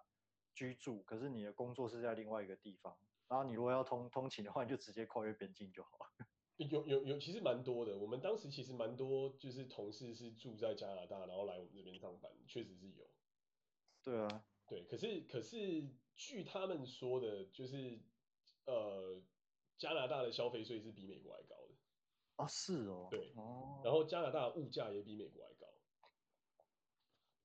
[0.56, 6.06] 居住，可是你的工作是在另外一个地方，然后你如果要通通勤的话，你就直接跨越边境就好了。
[6.58, 7.98] 有有有，其实蛮多的。
[7.98, 13.06] 我们当时其实蛮多，就是同事是住在加拿大，然后来我们这边上班，确实是有。
[14.02, 18.00] 对啊，对，可是可是据他们说的，就是
[18.66, 19.22] 呃，
[19.78, 21.76] 加拿大的消费税是比美国还高的。
[22.38, 23.10] 啊，是哦。
[23.12, 23.34] 对。
[23.36, 23.82] 哦。
[23.84, 25.66] 然后加拿大物价也比美国还高。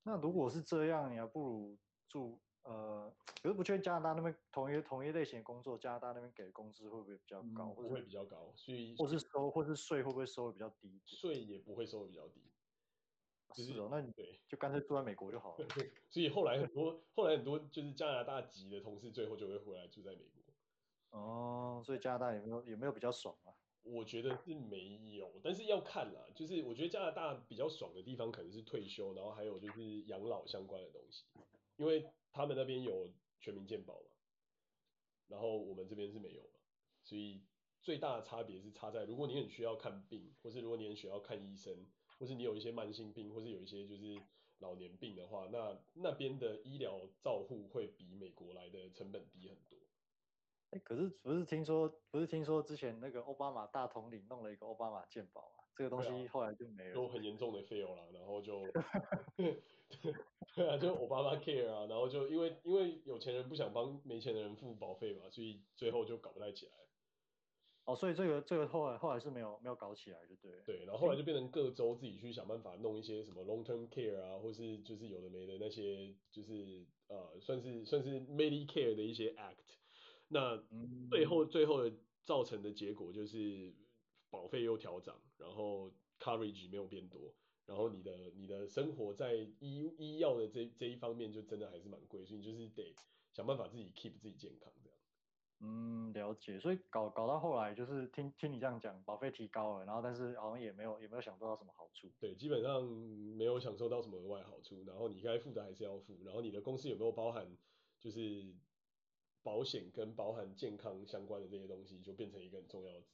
[0.03, 2.41] 那如果是这样，你还不如住。
[2.63, 3.11] 呃，
[3.43, 7.73] 可是不确定加拿大那边同一同一类型的工作，加拿大那边给的工资会不会比较高？
[7.73, 11.01] 或者、嗯、会比较高，所以或是收或是税会不会收的比较低？
[11.07, 12.53] 税也不会收的比较低。
[13.57, 15.67] 是哦，那你对，就干脆住在美国就好了。
[16.11, 21.19] 所以后来很多后来很多就是加拿大籍的同事，最后就会回来住在美国。
[21.19, 23.51] 哦，所以加拿大有没有有没有比较爽啊？
[23.83, 26.21] 我觉得是没有，但是要看啦。
[26.35, 31.25] 就是我觉得加拿大比较爽的地方，可能是退休，然后还有就是养老相关的东西，
[31.77, 32.07] 因为。
[32.33, 34.11] 他们那边有全民健保嘛，
[35.29, 36.61] 然后我们这边是没有嘛，
[37.03, 37.43] 所以
[37.83, 41.87] 最大的差别是差在，如果你很需要看病，或是如果你很需要看医生，
[42.19, 44.21] 或是你有一些慢性病，或是有一些就是
[44.59, 49.79] 老年病的话，那那边的医疗照护会比美国来的成本低很多。
[50.71, 58.63] 哎，可是不是听说，不是听说之前那个奥巴马大统领弄了一个奥巴马健保啊，这个东西后来就没有，都很严重的 fail 了，然后就。
[60.55, 66.73] 对啊，就 Obama Care 啊，然后就因为因为有钱人不想帮没钱的人付保费嘛，所以最后就搞不太起来。
[67.87, 70.53] 哦，所以这个这个后来后来是没有没有搞起来，就对。
[70.65, 79.57] 对，然后后来就变成各州自己去想办法弄一些什么 Long Term Care 啊，或是就是有的没的那些，就是呃算是算是 Medicare 的一些 Act。
[80.29, 80.63] 那
[81.11, 83.75] 最后最后的造成的结果就是
[84.31, 87.33] 保费又调涨，然后 Coverage 没有变多。
[87.67, 92.93] 然后你的你的生活在医医药的这这一方面就真的还是蛮贵，所以你就是得
[93.33, 94.99] 想办法自己 keep 自己健康这样。
[95.61, 96.59] 嗯，了解。
[96.59, 102.11] 所以搞搞到后来就是听听你这样讲，保费提高了，然后但是好像也没有也没有享受到什么好处。
[102.19, 104.83] 对，基本上没有享受到什么额外好处。
[104.85, 106.19] 然后你该付的还是要付。
[106.25, 107.57] 然后你的公司有没有包含
[108.01, 108.53] 就是
[109.45, 113.05] 保险跟包含健康相关的这些东西，就变成一个很重要的。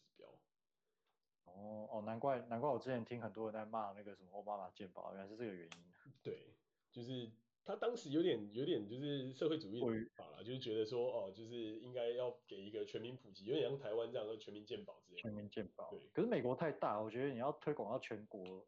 [1.47, 5.71] 哦哦，难怪难怪我之前听很多人在骂那个什么奥巴马健保，原来是这个原因。
[6.23, 6.55] 对，
[6.91, 7.31] 就是
[7.65, 15.23] 他当时有点有点就是社会主义的法了，就是觉得说哦，就是应该要给一个全民普及，有点像台湾这样的全民健保之类的。
[15.23, 15.91] 全民健保。
[15.91, 16.01] 对。
[16.13, 18.67] 可是美国太大，我觉得你要推广到全国，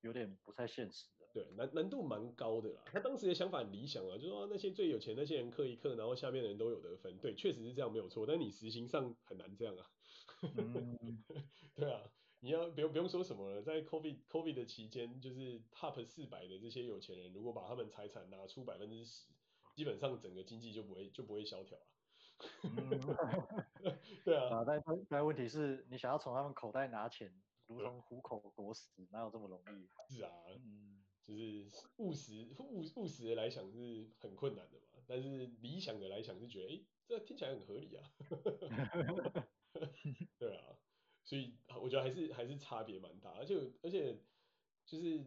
[0.00, 1.26] 有点不太现实的。
[1.32, 2.82] 对，难难度蛮高的啦。
[2.86, 7.18] 他当时的想法很理想啊，就是说那些最有钱那些人刻一刻，然后下面的人都有得分。
[7.18, 9.90] 对，确实是这样没有错，但你实行上很难这样啊。
[10.56, 11.24] 嗯、
[11.74, 12.10] 对啊。
[12.40, 19.32] 你要不用不用说什么了，在 COVID COVID 的期间，就是 Top 四百的这些有钱人，如果把他们财产拿出百分之十，
[19.74, 21.86] 基本上整个经济就不会就不会萧条了。
[22.64, 23.00] 嗯、
[24.26, 24.78] 对啊，啊但
[25.08, 27.32] 但问题是你想要从他们口袋拿钱，
[27.66, 29.88] 如同虎口夺食，哪有这么容易？
[30.14, 38.04] 是啊，嗯，就是务实务务实的来讲是很困难的嘛，但是理想的来讲是觉得，哎、欸，这听起来很合理啊。
[40.38, 40.78] 对啊。
[41.26, 44.14] 所以我觉得还是还是差别蛮大，而且而且
[44.84, 45.24] 就是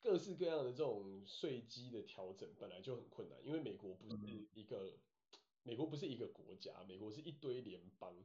[0.00, 8.16] 各式各样的这种税基的调整本来就很困难，因为美国不是一个、嗯、美国不是一个国家，美国是一堆联邦，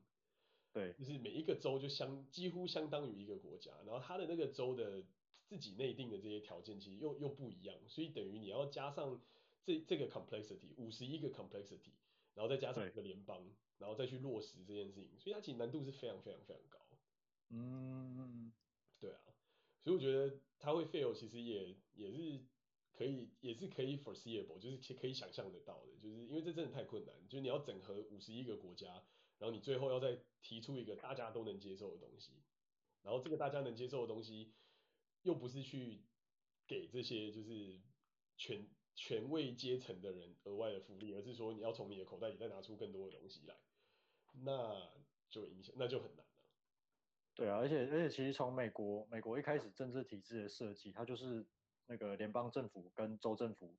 [0.71, 5.03] 对，就是每一个州就相几乎相当于一个国家，然后它的那个州的
[5.45, 9.19] 自己内定的这些条件其实又又不一样，所以等于你要加上
[9.65, 11.91] 这这个 complexity 五十一个 complexity，
[12.33, 16.79] 然后再加上一个联邦，然后再去落实这件事情，所以它其实难度是非常非常非常高。
[17.49, 18.51] 嗯，
[18.99, 19.21] 对啊，
[19.83, 22.45] 所以我觉得它会 fail，其实也也是
[22.91, 29.03] 可以，也是可以 foreseeable，就是可以想象得到的，就是因为这真的太困难，就是你要整合五十一个国家，
[29.37, 32.43] 然后你最后要再提出一个大家都能接受的东西，
[33.01, 34.53] 然后这个大家能接受的东西，
[35.21, 36.05] 又不是去
[36.65, 37.79] 给这些就是
[38.37, 43.55] 权权位阶层的人额外的福利，而是说你要从你的口袋里再拿出更多的东西来，
[44.43, 44.91] 那
[45.29, 46.31] 就影响，那就很难了。
[47.35, 51.45] 对啊，而且而且其实从美国美国一开始政治体制的设计，它就是
[51.87, 53.75] 那个联邦政府跟州政府，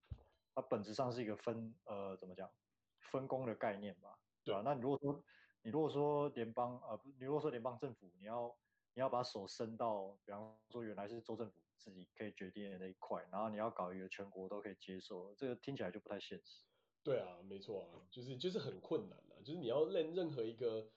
[0.53, 2.51] 它本质上是一个分呃怎么讲
[2.99, 4.63] 分工的概念吧，对吧？
[4.65, 5.25] 那你如果说
[5.63, 8.57] 你如果说联邦呃你如果说联邦政府你要
[8.95, 16.63] 你要把手伸到，比方说原来是州政府自己可以决定的那一块，然后你要搞一个全国都可以接受，这个听起来就不太现实。
[17.03, 20.91] 对啊，没错啊，就是就是很困难的，就是你要练任何一个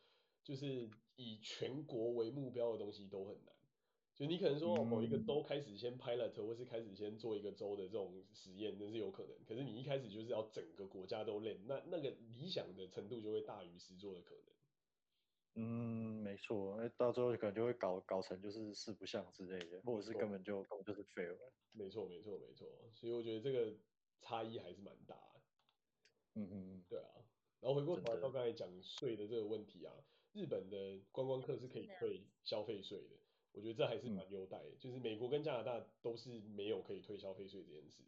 [0.43, 0.89] 就是。
[1.19, 3.55] 以全国为目标的东西都很难，
[4.13, 9.31] 就你可能说某一个州开始先 pilot，或是开始先做一个州的这种实验，那是有可能。
[9.43, 14.43] 可是你一开始就是要整个国家都练，那那个理想的程度就会大于实做的可能。
[15.59, 21.35] 嗯，没错，那到最后可能就会搞搞成就是四不像之类的，或者是根本就根本就是 fail。
[21.71, 22.67] 没错，没错，没错。
[22.93, 23.75] 所以我觉得这个
[24.21, 25.41] 差异还是蛮大的。
[26.35, 27.09] 嗯嗯嗯，对啊。
[27.59, 29.91] 然后回过头来到刚才讲税的这个问题啊，
[30.31, 33.15] 日本的观光客是可以退消费税的，
[33.51, 34.75] 我觉得这还是蛮优待的。
[34.77, 38.03] 就是美国跟加拿大都是没有可以退消费税这件事。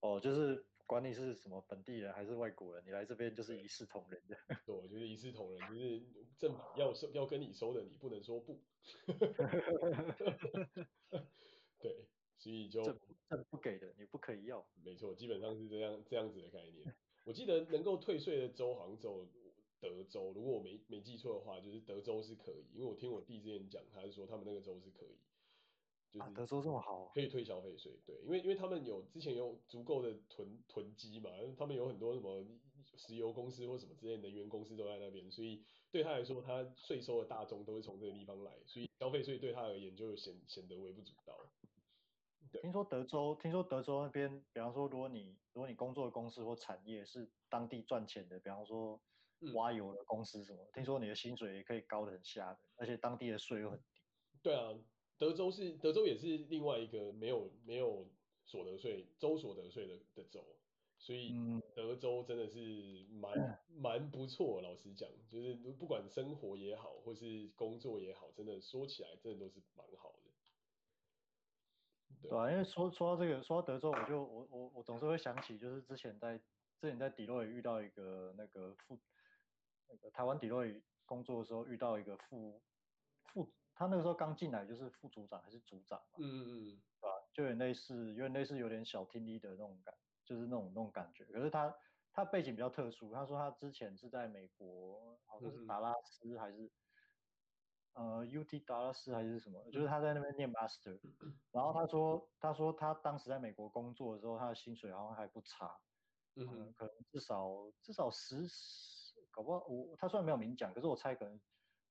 [0.00, 0.64] 哦，就是。
[0.88, 4.36] 管你是什么本地人还是外国人，你来这边就是一视同仁的。
[4.64, 6.02] 对，我觉得一视同仁，就是
[6.38, 8.58] 政府要收要跟你收的，你不能说不。
[11.78, 12.08] 对，
[12.38, 14.66] 所以就政府政不给的，你不可以要。
[14.82, 16.96] 没错，基本上是这样这样子的概念。
[17.24, 19.28] 我记得能够退税的州好像只有
[19.78, 25.18] 德州，如果我没没记错的话，就是德州是可以，因为我听我弟之前讲，他是说他们那个州是可以。
[26.12, 32.44] 就是、啊，德州这么好，可以退消费税，对，因为因为他们有之前有足够的囤囤积嘛，他们有很多什么
[32.96, 41.36] 石油公司或什么之类的能源公司都在那边，所以对他来说，他税收的大宗都是从这个地方来，所以消费税对他而言就显显得微不足道。
[42.62, 48.98] 听说德州，听说德州那边，比方说，如果你如果你工作的公司或产业是当地赚钱的，比方说
[49.54, 54.00] 挖油的公司什么，嗯、听说你的薪水也可以高的很吓人，而且当地的税又很低。
[54.42, 54.72] 对啊。
[55.18, 58.06] 德州是德州也是另外一个没有没有
[58.44, 60.44] 所得税州所得税的的州，
[60.96, 61.34] 所以
[61.74, 64.62] 德州真的是蛮蛮不错。
[64.62, 70.30] 老实讲，就是不管生活也好，或是工作也好，真的说起来真的都是蛮好的。
[72.22, 76.38] 对，对啊，因为说说到这个，说到德州，我就我我我总是会想起，就是之前在
[76.80, 78.96] 之前在底洛也遇到一个那个副
[79.88, 82.62] 那个台湾底洛也工作的时候遇到一个副
[83.24, 83.48] 副。
[83.78, 87.14] 他那个时候刚进来就是副组长还是组长嘛，嗯嗯嗯，对吧？
[87.32, 91.24] 就有点类似，有点类似有点小 team leader 的那种感，就是那种那种感觉。
[91.26, 91.72] 可是他
[92.12, 96.72] 他背景比较特殊，他说他之前是在美国，好像是达拉斯还是、
[97.94, 100.98] 嗯、呃 UT 达拉斯还是什么，就是他在那边念 master。
[101.52, 105.78] 然后他说他说他当时在美国工作的时候，他的薪水好像还不差，
[106.34, 107.48] 嗯，嗯，可能至少
[107.80, 111.40] 至少十十，搞不好我他虽然没有明讲，可是我猜可能。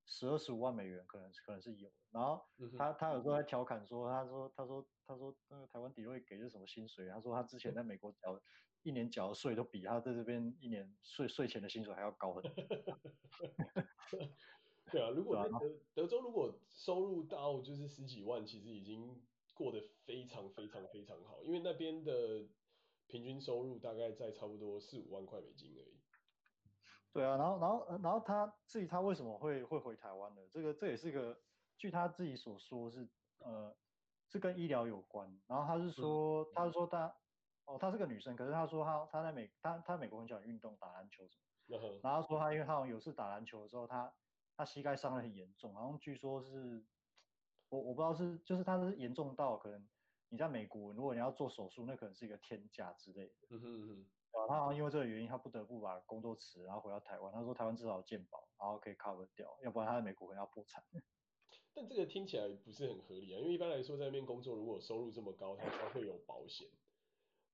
[0.07, 2.41] 十二十五万美元可能可能是有，然后
[2.77, 7.09] 他他有时候还调侃说，他说他说他说那个台湾底会给的什么薪水？
[7.09, 8.39] 他说他之前在美国缴
[8.83, 12.53] 一年缴的税都比他在这边一年税税前的薪水还要高很多。
[14.89, 19.21] 对啊，如果 德德州如果收入到就是十几万，其实已经
[19.53, 22.47] 过得非常非常非常好，因为那边的
[23.07, 25.96] 平均收入大概在差不多四五万块美金而已。
[27.17, 30.41] 对啊，然后然后然后他至于他为什么会会回台湾呢？
[30.51, 31.35] 这个这也是个，
[31.75, 33.09] 据他自己所说是
[33.39, 33.75] 呃
[34.27, 35.27] 是跟医疗有关。
[35.47, 37.11] 然后他是说、嗯、他是说他
[37.65, 41.47] 哦她是个女生，可是他说他他在美他他美国很喜欢运动打篮球什么。
[41.75, 44.13] 嗯、然后他说他因为他好像有次打篮球的时候，他
[44.55, 46.85] 他膝盖伤得很严重，好像据说是
[47.69, 49.89] 我我不知道是就是他是严重到可能
[50.29, 53.47] 你在美国如果你要做手术，那可能是一个天价之类的。
[53.49, 54.16] 嗯哼嗯哼。
[54.45, 57.31] 他好像因为这个原因，他不得不把工作辞，然后回到台湾。
[57.31, 60.83] 他说台湾至少有健保，然后可以 cover 掉，要不然他在美国要破产。
[61.73, 66.67] 但这个听起来不是很合理啊，因为一般来说在那边工作，如果收入这么高，他才会有保险，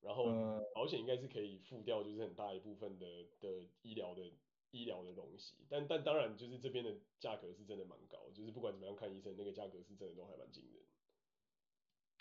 [0.02, 0.26] 然后
[0.74, 3.06] 保险应该是可以付掉，就是很大一部分的
[3.40, 4.32] 的医疗的
[4.72, 5.66] 医疗的东西。
[5.70, 10.83] 但但当然，就是这边的价格是真的蛮高，就是不管怎么样看医生，那个价格是真的都还蛮惊人。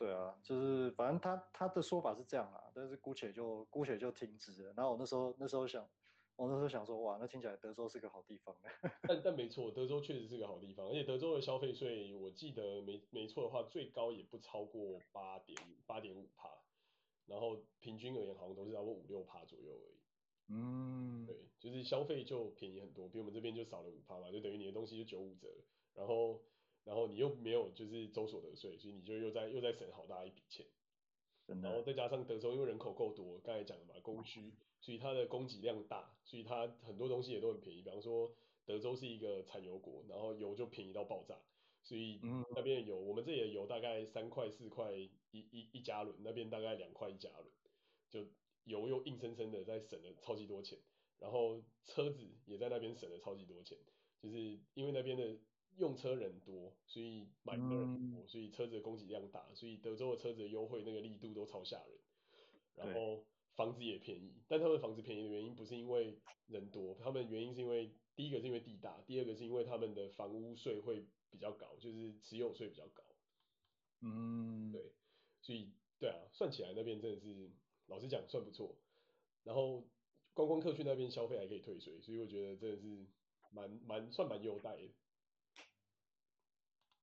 [0.03, 4.72] 对啊，就是反正他他的说法是这样啊，但是姑且就姑且就停止了。
[4.76, 5.88] 然后我那时候那时候想，
[6.34, 8.53] 我那时候想说，哇，那听起来德州是个好地方。
[9.07, 16.48] 但但没错，德州确实是个好地方，而且德州的消费税，我记得没没错的话，最高也不超过八点八点五帕，
[17.26, 20.00] 然后平均而言好像都是超过五六帕左右而已。
[20.48, 25.46] 嗯，对，就是消费就便宜很多，比我们这边就少了五趴嘛，就等于你的东西就九五折，
[25.94, 26.42] 然后。
[26.84, 30.66] 然后你又没有就是州所得税，所以你就又在又在省好大一笔钱。
[31.60, 37.82] 然后再加上德州因为人口够多，刚才讲了嘛，供需，所以它的供给量大，所以它很多东西也都很便宜。
[37.82, 38.32] 比方说
[38.64, 41.36] 德州是一个产油国，然后油就便宜到爆炸，
[41.82, 42.20] 所以
[42.54, 47.46] 那边的油，我们这里的油大概三块四块一一一加仑，那边大概两块一加仑，
[48.08, 48.24] 就
[48.64, 50.78] 油又硬生生的在省了超级多钱。
[51.18, 53.76] 然后车子也在那边省了超级多钱，
[54.20, 55.36] 就是因为那边的。
[55.76, 61.98] 用车人多，所以买车人多，所以车子的供给量大，所以德州的车子的优惠那个力度都超吓人。
[62.74, 73.04] 然后房子也便宜，但他们房子便宜的原因不是因为人多，他们原因是因为第一个是因为地大，第二个是因为他们的房屋税会比较高，就是持有税比较高。
[74.00, 74.94] 嗯，对，
[75.42, 77.50] 所以对啊，算起来那边真的是，
[77.86, 78.74] 老实讲算不错。
[79.44, 79.84] 然后
[80.34, 83.06] 观光客去那边消费还可以退税，所以我觉得真的是
[83.50, 84.88] 蛮蛮算蛮优待的。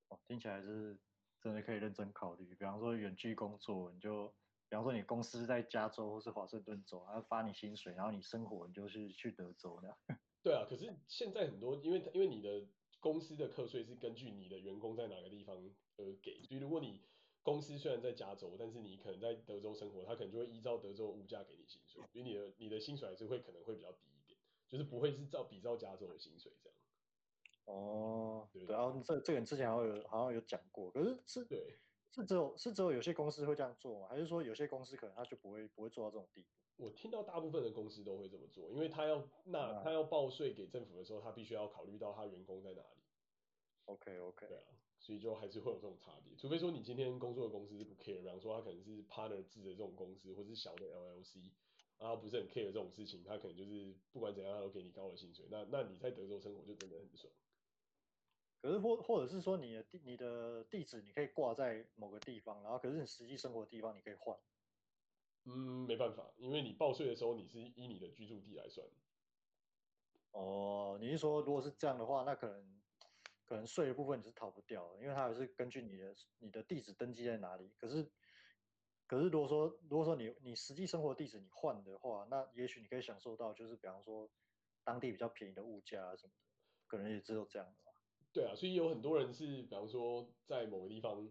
[0.10, 1.00] 哦，听起来是
[1.42, 2.54] 真的可以认真考虑。
[2.56, 4.28] 比方说远距工作，你就
[4.68, 9.98] 比方说你公司在加州或是华盛顿州，他发你薪水，然后你生活你就是去德州那样。
[10.44, 12.68] 对啊，可是现在很多，因为因为你的
[13.00, 15.56] 公司的课税是根据你的员工在哪个地方
[15.98, 17.02] 而给，所以如果你
[17.44, 26.79] 公司虽然在加州，但是你可能在德州生活，他可能就会依照德州物价给你薪水，所以你的你的薪水还是会可能会比较低一点，就是不会是照比照加州的薪水这样。
[27.70, 31.78] 哦，对，然后、啊、这这个你之前好像有好像有讲过，可是是对
[32.12, 34.08] 是只有是只有有些公司会这样做吗？
[34.10, 36.84] 还是说有些公司可能他就不会不会做到这种地步？
[36.84, 43.04] 我听到大部分的公司都会这么做，因为他要那、嗯、他要报税给政府的时候，他必须要考虑到他员工在哪里。
[43.86, 44.64] OK OK，对啊，
[44.98, 51.52] 所以就还是会有这种差别，除非说你今天工作的公司是不 care，比方说他可能是 partner 制的这种公司，或是小的 LLC，
[51.98, 57.32] 然后不是很 care 这种事情，他可能就是不管怎样他都给你高的薪水，那那你在德州生活就真的很爽。
[58.62, 64.38] 可是或或者是说你的地你的地址你可以挂在某个地方，然后可是你实际生活的地方你可以换。
[65.46, 68.86] 嗯，没办法，因为你报税的时候你是以你的居住地来算。
[70.32, 72.82] 哦，你是说如果是这样的话，那可能
[73.46, 77.74] 可能税的部分你是逃不掉的，因为它还是根据你的你的地址登记在哪里。
[77.78, 78.12] 可是
[79.08, 84.30] 可是如果说如果说你你实际生活地址你换的话，那也许你可以享受到就是比方说
[84.84, 86.38] 当地比较便宜的物价啊什么的，
[86.86, 87.74] 可能也只有这样。
[88.32, 91.28] 对啊，所以有很多人是，比方说在某个地方，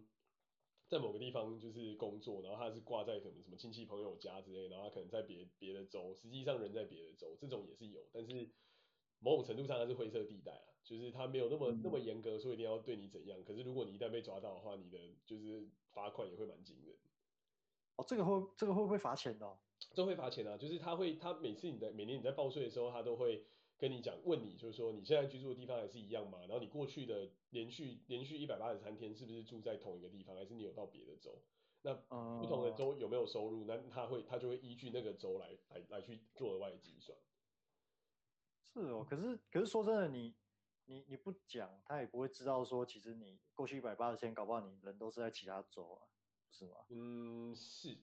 [0.89, 8.49] 在某个地方就是工作，然后他是挂在可能什么亲戚朋友家之类，然后他可能在别别的州，实际上人在别的州，这种也是有，但是
[9.19, 16.97] 某种程度上它是灰色地带啊，就是他没有那么、嗯、那么严格说一定要对你怎样，可是如果你一旦被抓到的话，你的就是罚款也会蛮惊人。
[17.95, 19.57] 哦，这个会这个会不会罚钱的、哦？
[19.93, 23.45] 这会罚钱啊，就是他会他每次你在每年你在报税的时候，他都会。
[23.79, 26.39] 跟你讲，问你就是说，你现在居住的地方还是一样吗？
[26.41, 31.41] 然后你过去的连续连续一百八十三天是不是住在同一个地方，还是你有到别的州？
[31.81, 33.63] 那不同的州有没有收入？
[33.63, 37.17] 那他会他就会依据那个州来来来去做额外的计算。
[38.73, 40.35] 是哦，可是可是说真的，你
[40.83, 46.07] 你你不讲，他也不会知道说，其实你过去一百八十天，搞不好你人都是在其他州啊，
[46.51, 46.85] 是吗？
[46.89, 47.97] 嗯，是，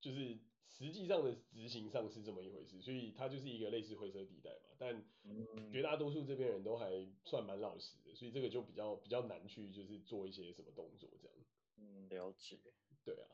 [0.00, 0.38] 就是。
[0.68, 4.74] 实际上的执行上是这么一回事，所以它就是一个类似灰色地带嘛。
[4.78, 5.04] 但
[5.72, 11.36] 绝大多数这边人都还算蛮老实的，所以这个就比较比较难去就是做一些什么动作这样。
[11.78, 12.58] 嗯，了解。
[13.04, 13.28] 对啊，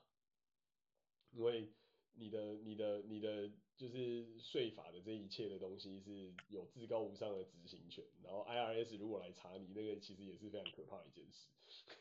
[1.31, 1.73] 因为
[2.13, 11.49] 你的你的你的就是税法的这一切的东西是有至高无上的执行权，然后 IRS 如果来查你，那个其实也是非常可怕的一件事。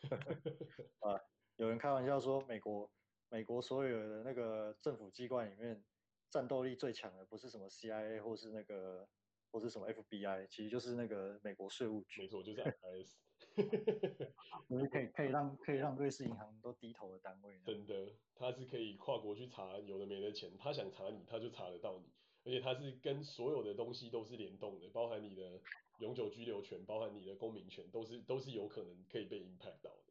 [1.00, 1.20] 啊，
[1.58, 2.92] 有人开玩笑说美国。
[3.32, 5.82] 美国所有的那个政府机关里面，
[6.30, 9.08] 战斗力最强的不是什么 CIA 或是那个
[9.52, 12.22] 或是什么 FBI，其实就是那个美国税务局。
[12.24, 13.16] 没错，就是 IRS。
[14.70, 17.58] 就是可以可以让可以让瑞士银行都低头的单位。
[17.66, 22.06] 真的，他是可以跨国去查有的没的钱，他想查你，他就查得到你，
[22.44, 25.60] 而且他是跟所有的东西都是联动的，包含你的
[26.00, 30.11] 永久居留权，包含你的公民权，都是都是有可能可以被 impact 到的。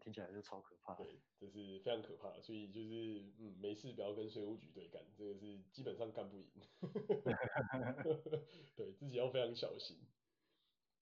[0.00, 0.94] 听起来就超可怕。
[0.94, 6.46] 对，这是非常可怕，所以就是嗯，没事不要跟税务局对干，这个是基本上干不赢。
[8.76, 9.96] 对自己要非常小心。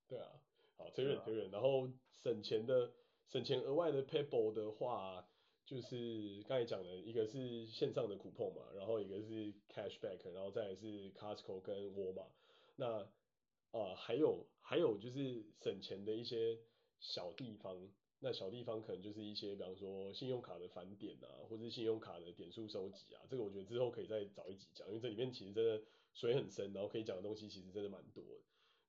[0.09, 0.41] 对啊，
[0.76, 1.89] 好，推远推远，然后
[2.22, 2.93] 省钱的
[3.28, 5.28] 省钱额外的 PayPal 的话，
[5.64, 12.22] 就是刚才讲的一个是线上的 coupon 嘛，然后一个是 cashback，然后再来是 Costco 跟沃尔玛。
[12.76, 13.09] 那啊、
[13.72, 16.59] 呃、还有还有就是省钱的一些
[17.01, 17.91] 小地方。
[18.21, 25.83] 那小地方可能就是一些，比方说信用卡的返点啊，或者是信用卡的点数收集啊，这个我觉得之后可以再找一集讲，因为这里面其实真的
[26.14, 28.41] 水很深，然后可以讲的东西其实真的蛮多的，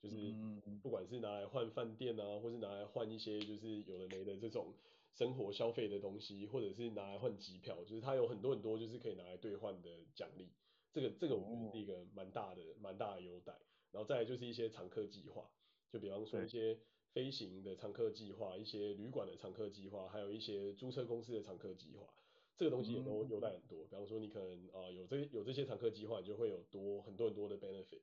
[0.01, 0.33] 就是
[0.81, 4.73] 不管是拿来换饭店啊，或是拿来换一些就是有的没的这种
[5.13, 10.47] 生活消费的东西，或者是拿来换机票，就是它有很多很多就是可以拿来兑换的奖励，
[10.93, 13.53] 这个这个我觉得是一个蛮大的蛮大的优待，
[13.91, 15.51] 然后再来就是一些常客计划，
[15.91, 16.79] 就比方说一些。
[17.13, 22.07] 飞行的常客计划，一些旅馆的常客计划，还有一些租车公司的常客计划，
[22.55, 23.85] 这个东西也都优待很多。
[23.85, 28.01] 比方说，你可能啊、呃、有这有这些常客计划，你就会有多很多很多的 benefit，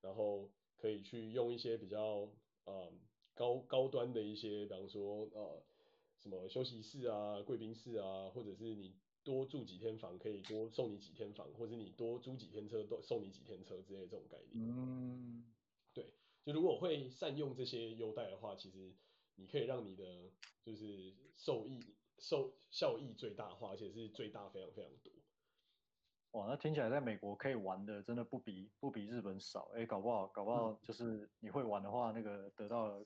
[0.00, 2.24] 然后可以去用一些比较
[2.64, 2.92] 啊、呃、
[3.34, 5.62] 高高端的一些，比方说呃
[6.18, 15.54] 什么休息室啊、贵宾室啊，或者是你多住几天房可以多送你几天房，或者你多租几天车多送你几天车之类的这种概念。
[16.46, 18.94] 就如果会善用这些优待的话，其实
[19.34, 20.30] 你可以让你的
[20.62, 25.12] 就是受益受效益最大化，而且是最大非常非常多。
[26.30, 33.04] 哇，那听起来在美国可以玩的真的不比不比日本少，哎，搞不好搞不好就是你会玩的话，那个得到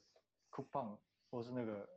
[0.50, 0.98] coupon
[1.30, 1.88] 或是那个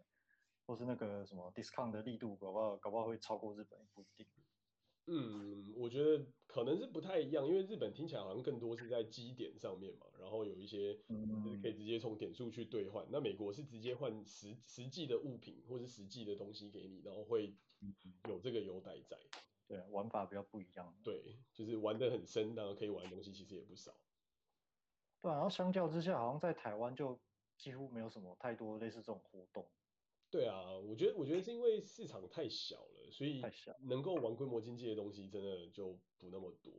[0.65, 4.25] 或是那个什么 discount 的力度，搞不好搞不好会超过日本也不一定。
[5.05, 13.05] 嗯，我觉得可能是不太一样，因为日本听起来好像更多是在基点上面嘛，然后有一些就是可以直接从点数去兑换。
[13.05, 17.53] 嗯、那美国是直接换实实际的物品或是实际的东西给你，然后会
[18.29, 19.17] 有这个优待在。
[19.67, 20.95] 对，玩法比较不一样。
[21.03, 23.93] 对，就是玩的很深，然后可以玩的东西其实也不少。
[25.21, 27.19] 对啊，然后相较之下，好像在台湾就
[27.57, 29.69] 几乎没有什么太多类似这种活动。
[30.33, 33.39] 对啊，我觉得我觉得是因为市场太小了，所以
[33.81, 36.73] 能够玩规模经济的东西真的就不那么多。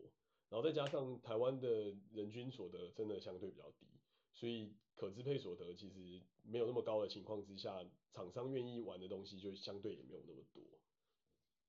[0.49, 3.87] 然后再加上台湾的人均所得真的相对比较低，
[4.33, 10.61] 所以可支配所得其实没有那么高的情况之下，厂商愿意玩的东西就相对也没有那么多。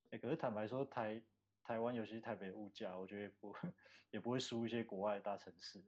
[0.09, 1.21] 哎，可是坦白说，台
[1.63, 3.53] 台湾尤其是台北的物价，我觉得也不
[4.09, 5.83] 也不会输一些国外的大城市。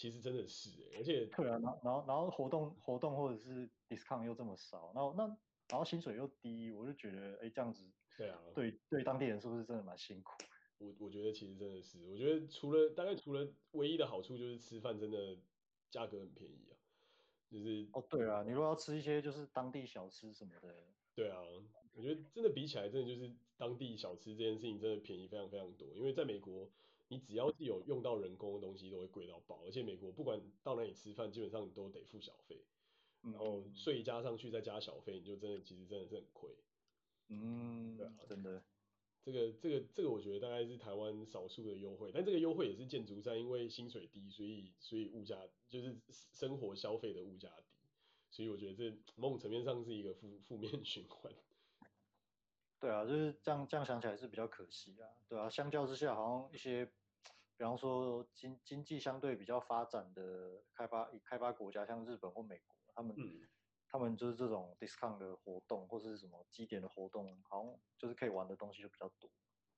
[0.00, 5.26] 其实真的是哎，而且对啊，然后然后然后活动活动或者是 discount 又这么少，然后那
[5.68, 7.84] 然后薪水又低，我就觉得哎这样子，
[8.16, 10.32] 对啊，对对当地人是不是真的蛮辛苦？
[10.80, 15.36] 我我觉得其实真的是，我觉得除了大概除了唯一的好处就是吃饭真的
[15.90, 16.80] 价格很便宜啊，
[17.50, 20.74] 就是哦对啊，你如果要吃一些就是当地小吃什么的，
[21.14, 21.36] 对啊，
[21.92, 26.70] 我觉得真的比起来真的就是当地小吃这件事情真的便宜非常非常多，因为在美国。
[27.10, 29.64] 你只要是有用到人工的东西，都会贵到爆。
[29.64, 32.64] 而且美国不管到哪里吃饭，基本上你都得付小费，
[33.22, 36.48] 然后税加上去再加小费，你就真的其实真的是很亏。
[37.26, 38.62] 嗯，对啊，真的。
[39.22, 45.36] 这个这个这个我觉得大概是台湾少数的优惠，但这个优惠也是建筑在因为薪水低，所以所以物价
[45.68, 47.74] 就是生活消费的物价低，
[48.30, 51.34] 所以我觉得这某种层面上是一个负负面循环。
[52.78, 55.10] 对啊，就是这样这样想起来是比较可惜啊。
[55.28, 56.88] 对啊，相较之下，好像一些。
[57.60, 63.46] 比方说经经济相对比较发展的开发开发国家，像日本或美国，他们、嗯、
[63.86, 69.30] 他们就是这种 discount 的活动或是什么基点的活动，好像就是可以玩的东西就比较多。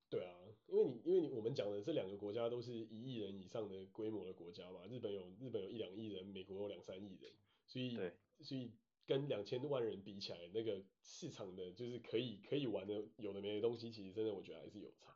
[0.09, 0.33] 对啊，
[0.67, 7.33] 因为你因为你我们讲的这两个国家都是一亿人以上的规模的国家嘛，日本有日本有一两亿人，美国有两三亿人，
[7.67, 8.73] 所以对所以
[9.05, 15.13] 跟两千多万人比起来，那个市场的就是可以可以玩的有的没的东西，其实真的我觉得还是有差。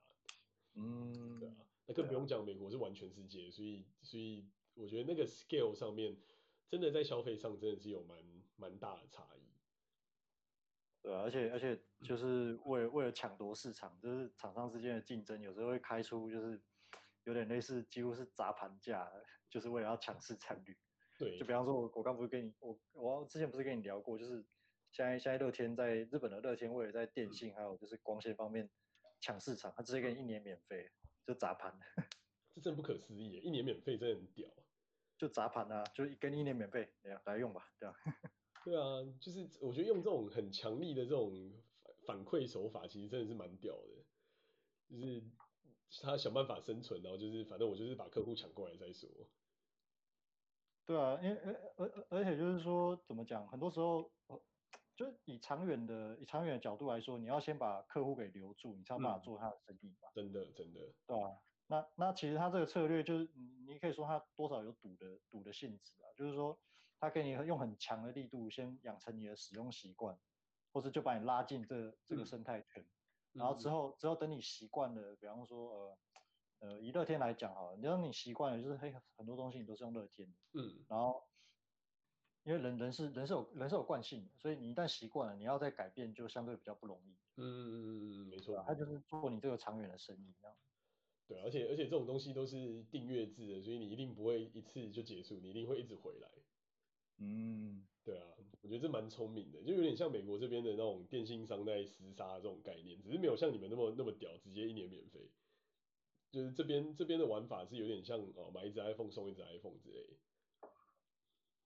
[0.73, 1.55] 嗯，对啊。
[1.87, 6.15] 那更不用讲，美国是完全世界，所以所以我觉得那个 scale 上面，
[6.67, 8.17] 真的在消费上真的是有蛮
[8.57, 9.41] 蛮大的差异。
[11.01, 16.61] 对啊，而且而且就是为了为了抢夺市场，就是厂商之间的竞争，有时候会开出就是
[17.23, 19.09] 有点类似几乎是砸盘价，
[19.49, 20.77] 就是为了要抢市场率。
[21.17, 24.45] 对，就比方说我我刚不是跟你我我之前不是跟你聊过，就是
[24.91, 28.69] 现在现在乐天在日本的乐天为了在电信还有就是光纤方面
[29.21, 30.91] 抢市场，他直接给你一年免费。
[31.27, 31.77] 就砸盘，
[32.55, 34.49] 这真不可思议，一年免费真的很屌。
[35.17, 37.95] 就砸盘啊，就给你一年免费，来来用吧，对吧？
[38.63, 41.51] 对啊，就是我觉得用这种很强力的这种
[42.05, 44.05] 反馈手法，其实真的是蛮屌的。
[44.89, 45.21] 就是
[46.01, 49.09] 他想办法生存，然后就是反正我就是把客户抢过来再说。
[50.85, 54.09] 对啊，因为而而而且就是说怎么讲，很多时候，
[54.97, 60.09] 就是以长远的以长远的角度来说，你要先把客户给留住，你才有办法做他的生意嘛。
[60.11, 60.79] 真的真的。
[61.05, 61.37] 对啊，
[61.67, 66.59] 那那其实他这个策略就是，你你可以说他多少有赌的赌的性质啊，就是说
[66.99, 70.19] 他给你用很强的力度先养成你的使用习惯，
[70.73, 72.89] 或者就把你拉进这这个生态圈，嗯、
[73.33, 75.97] 然后之后之后等你习惯了，比方说呃
[76.59, 81.23] 呃以乐天来讲哈，你让你习惯了，就是嘿很多东西你都是用乐天，嗯，然后。
[82.47, 87.11] 因为人人是人是有人是有惯性的，所以你一旦习惯了，你要再改变就相对比较不容易。
[87.35, 88.63] 嗯嗯嗯嗯，没错。
[88.65, 90.55] 他就是做你这个长远的生意这样。
[91.27, 96.29] 对，而且而且这种东西都是订阅制的，所以你一定不会一次就结束，你一定会一直回来。
[97.17, 98.23] 嗯，对啊，
[98.61, 105.29] 我觉得这蛮聪明的，就有点像美国这边的那种电信商在厮杀这种概念，只是没有像你们那么那么屌，直接一年免费。
[106.31, 110.17] 就是这边这边的玩法是有点像哦，买一只 iPhone 送一只 iPhone 之类。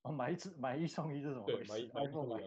[0.04, 2.40] 哦，买一支 买一送一这种，对，买一 iPhone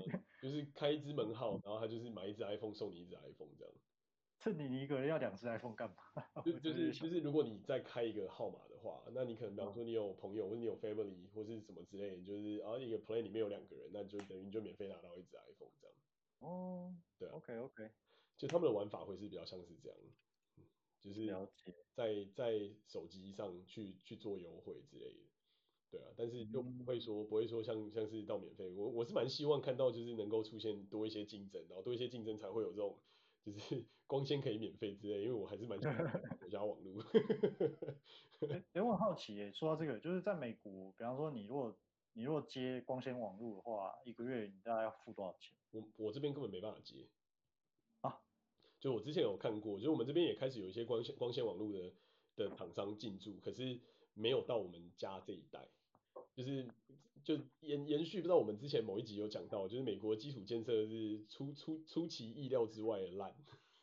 [0.42, 3.74] 就是开一支门号，然后他就是买一支 iPhone 送你一支 iPhone 这样。
[4.36, 5.96] 这你你一个人要两支 iPhone 干嘛？
[6.44, 15.96] 就就是就是如果你再开一个号码的话，那你可能比方说你有朋友或者你有 family 或是什么之类的，就是啊一个 plan 里面有两个人，那就等于你就免费拿到一支 iPhone 这样。
[16.40, 17.90] 哦，对啊，OK OK，
[18.36, 19.98] 就他们的玩法会是比较像是这样，
[21.00, 21.26] 就是
[21.94, 22.52] 在在
[22.86, 25.20] 手机上去去做优惠之类的。
[25.95, 32.99] 对啊，但是就不会说不会说像像是到免费，我我是蛮希望看到就是能够出现多一些竞争，然后多一些竞争才会有这种
[33.45, 35.97] 就是 光纤可以免费之类，因为我还是蛮喜欢
[36.40, 37.01] 国家网络。
[38.51, 41.78] 哎、欸，我很好奇耶，说到这个，就是在美国，比方说你如果
[42.14, 45.57] 你如果接光纤网络的话，一个月你大概要付多少钱？
[45.70, 47.07] 我我这边根本没办法接
[48.01, 48.20] 啊，
[48.80, 51.92] 就我之前有看过，就我们这边也开始有一些光纤光纤网络的
[52.36, 53.80] 的厂商进驻，可是
[54.12, 55.68] 没有到我们家这一代。
[56.35, 56.68] 就是
[57.22, 63.35] 就延延续，不知道我们之前某一集有讲到，就是美国基础建设是出出出其意料之外的烂，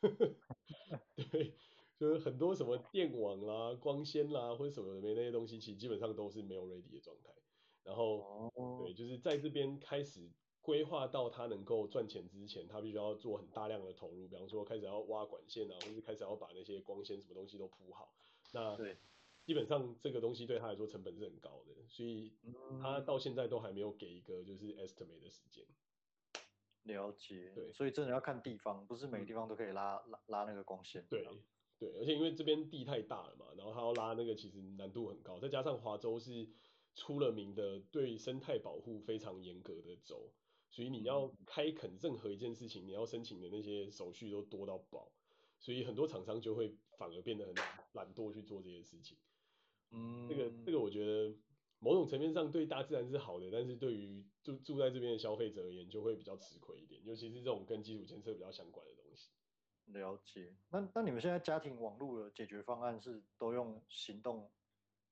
[1.16, 1.56] 对，
[1.98, 7.32] 就是很多什么电网啦、光纤啦或者什么的没那些东西，其实基本上都是没有 ready 的状态。
[7.82, 8.52] 然后
[8.84, 10.30] 对，就是在这边开始
[10.60, 18.14] 规划到它能够赚钱之前，它必须要做很大量的投入，比方说开始要挖管线啊，或者是开始要把那些光纤什么东西都铺好。
[18.52, 18.96] 那对。
[19.44, 22.32] 基本上这个东西对他来说成本是很高的，所以
[22.80, 25.64] 他到现在都还没有给一个就是 estimate 的时间。
[26.84, 27.52] 了解。
[27.54, 31.04] 对，所以真的要看地方，不是每个地方都可以拉拉拉那个光纤。
[31.08, 31.26] 对，
[31.78, 36.48] 对，而且因为这边地太大了嘛，然后他要拉那个其实难度很高，再加上华州是
[36.94, 40.30] 出了名的对生态保护非常严格的州，
[40.70, 45.10] 所以你要开垦任何一件事情，你要申请的那些手续都多到爆，
[45.58, 47.54] 所以很多厂商就会反而变得很
[47.92, 49.18] 懒惰去做这些事情。
[49.92, 51.34] 嗯，这个这个我觉得
[51.78, 59.30] 某种层面上对大自然是好的，但是对于住住在这边的消费者而言就会比较吃亏一点，尤其是这种跟基础建设比较相关的东西。
[59.86, 60.54] 了解。
[60.70, 64.50] 那那你们现在家庭网络的解决方案是都用行动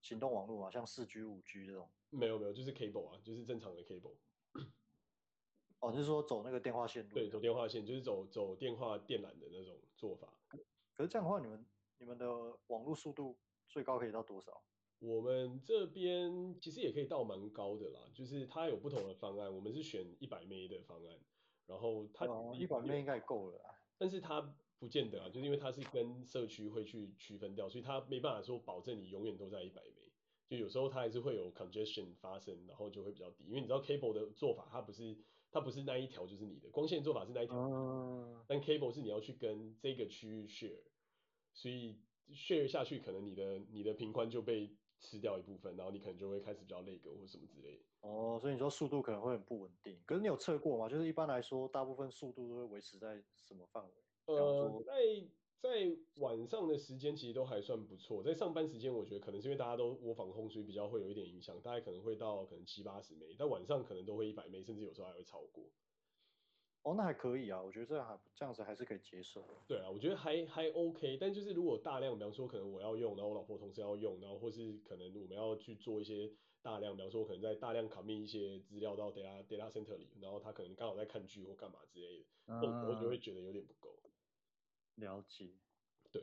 [0.01, 0.71] 行动网络吗？
[0.71, 1.91] 像四 G、五 G 这种？
[2.11, 4.17] 没有没有，就是 cable 啊，就是正常的 cable。
[5.81, 7.15] 哦，就是说走那个电话线路？
[7.15, 10.29] 对，走电话线，就是走走电话电缆的那种做法。
[10.95, 11.67] 可是这样的话，你们
[11.99, 12.29] 你们的
[12.67, 13.37] 网络速度
[13.71, 14.63] 最高可以到多少？
[14.99, 21.19] 我们这边其实也可以到蛮高的啦，就是它有不同的方案，我们是选一百 M 的方案，
[21.67, 22.27] 然后它
[22.59, 23.59] 一百 M 应该够了，
[23.97, 30.11] 但是它不见得啊，就是因为它是跟社区会去区分掉，所以它没办法说保证你永远都在一百 M，
[30.47, 35.17] 就有时候它还是会有 congestion 发生，然后就会比较低，因为你知道 cable 的做法，它不是
[35.51, 37.57] 它不是那一条就是你的，光线做法是那一条，
[38.47, 40.83] 但 cable 是你要去跟这个区域 share，
[41.55, 41.99] 所以
[42.35, 47.85] share 下去可能你的你的频宽就被吃掉一部分，然后你可能就会开始比较累个或什么之类的。
[48.03, 49.99] 哦，所以你说速度可能会很不稳定。
[50.07, 50.89] 可是你有测过吗？
[50.89, 53.91] 就是一般来说，大部分速度都会维持在什么范围？
[54.27, 54.93] 呃，在
[55.59, 65.65] 在晚上的时间其实都还算不错，在上班时间我觉得可能是因为大家都窝防控，所以比较会有一点影响，大概可能会到可能七八十枚但晚上可能都会一百枚甚至有时候还会超过。
[66.83, 69.45] 哦，那还可以啊，我觉得这样还这样子还是可以接受。
[69.69, 83.91] 对啊，我觉得还还 OK，但就是如果大量，比方说可能我要用，然后我老婆同时要用，然后或是可能我们要去做一些大量，比方说可能在大量 commit 一些资料到 data data center 里，然后他可能刚好在看剧或干嘛之类的，嗯、我就会觉得有点不够。
[84.95, 85.51] 了解。
[86.11, 86.23] 对，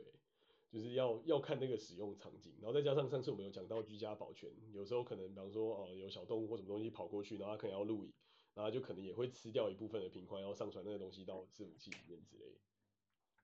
[0.70, 8.12] 就是要要看那个使用场景，然后再加上上次我们有讲到居家保全，有时候可能比方说哦、呃、有小动物或什么东西跑过去，然后他可能要录影。
[8.58, 12.58] 然后就可能也会吃掉一部分的频宽，然后上传那个东西到伺服器里面之类的。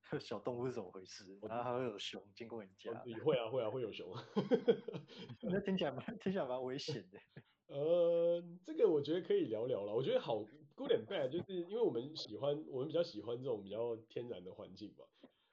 [0.19, 1.39] 小动物是怎么回事？
[1.43, 2.91] 然后还会有熊经过你家？
[3.07, 4.13] 也会啊，会啊，会有熊。
[5.43, 7.19] 那听起来蛮听起来蛮危险的。
[7.73, 9.95] 呃，这个我觉得可以聊聊了。
[9.95, 10.43] 我觉得好
[10.75, 15.05] good and bad，就是因为我们喜欢，我们比较喜欢这种比较天然的环境吧，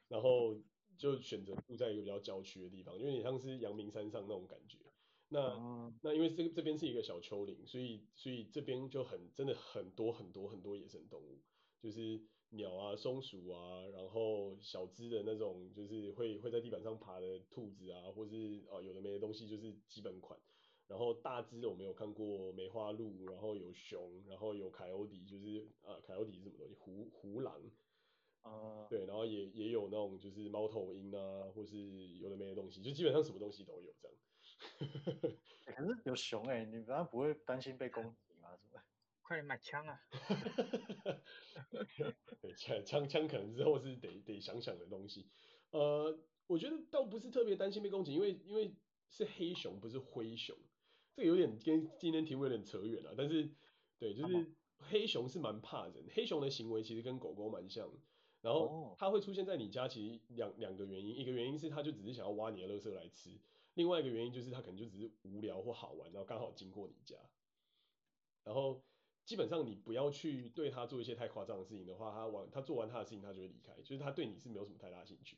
[0.07, 0.59] 然后
[0.97, 4.90] 就选择住在一个比较郊区的地方，因为你像是阳明山上那种感觉。
[5.33, 11.39] 那、嗯、那因为这这边是一个小丘陵，所以所以这边就很真的很多很多很多野生动物，
[11.79, 20.37] 就是鸟啊、松鼠啊，然后小只的那种就是会会在地板上爬的兔子啊，或是啊、呃、有的没的东西就是基本款。
[20.87, 26.75] 然后大只的我们有看过梅花鹿，然后有熊，然后有凯欧迪，就是啊凯欧迪是什么东西？
[26.75, 27.71] 胡胡狼。
[28.41, 34.17] 啊、嗯，对，然后也也有那种就是猫头鹰啊，或是有的没的东西，就基本上什么东西都有这样。
[35.65, 38.49] 欸、 可是有熊哎、欸，你难道不会担心被攻击吗？
[38.57, 38.81] 什么？
[39.21, 40.01] 快点买枪啊！
[42.41, 45.29] 对，枪枪枪可能之后是得得想想的东西。
[45.69, 48.75] 呃，我觉得倒不是特别担心被攻击，因为因为
[49.09, 50.57] 是黑熊不是灰熊，
[51.15, 53.15] 这个有点跟今天题目有点扯远了。
[53.17, 53.49] 但是
[53.97, 57.89] 对，就是黑熊是蛮怕人，黑熊的行为其实跟狗狗蛮像。
[58.41, 63.29] 然后它会出现在你家，其实两两个原因，一个原因是它就只是想要挖你的垃圾来吃。
[63.73, 67.15] 另外一个原因就是他可能就只是无聊或好玩，然后刚好经过你家，
[68.43, 68.83] 然后
[69.25, 75.37] 基本上你不要去对它做一些太夸张的事情的话，它完它做完它的事情它就会离开，就是它对你是没有什么太大兴趣。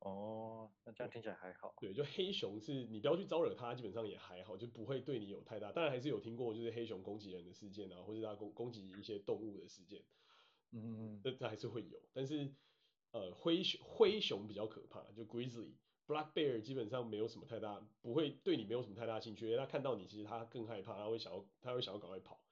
[0.00, 1.74] 哦，那这样听起来还好。
[1.80, 5.72] 对，就黑熊是你不要去招惹它，基本上也还好，就不会对你有太大。
[5.72, 10.04] 当然还是有听过就是黑熊攻击人的事件啊，或者它攻攻击一些动物的事件。
[10.70, 12.54] 嗯嗯嗯，这这还是会有，但是
[13.10, 15.74] 呃灰熊灰熊比较可怕，就 grizzly
[16.08, 22.42] black bear 基本上没有什么太大，不会对你没有什么太大兴趣，因为他看到你其实他更害怕，他会想要他会想要赶快跑。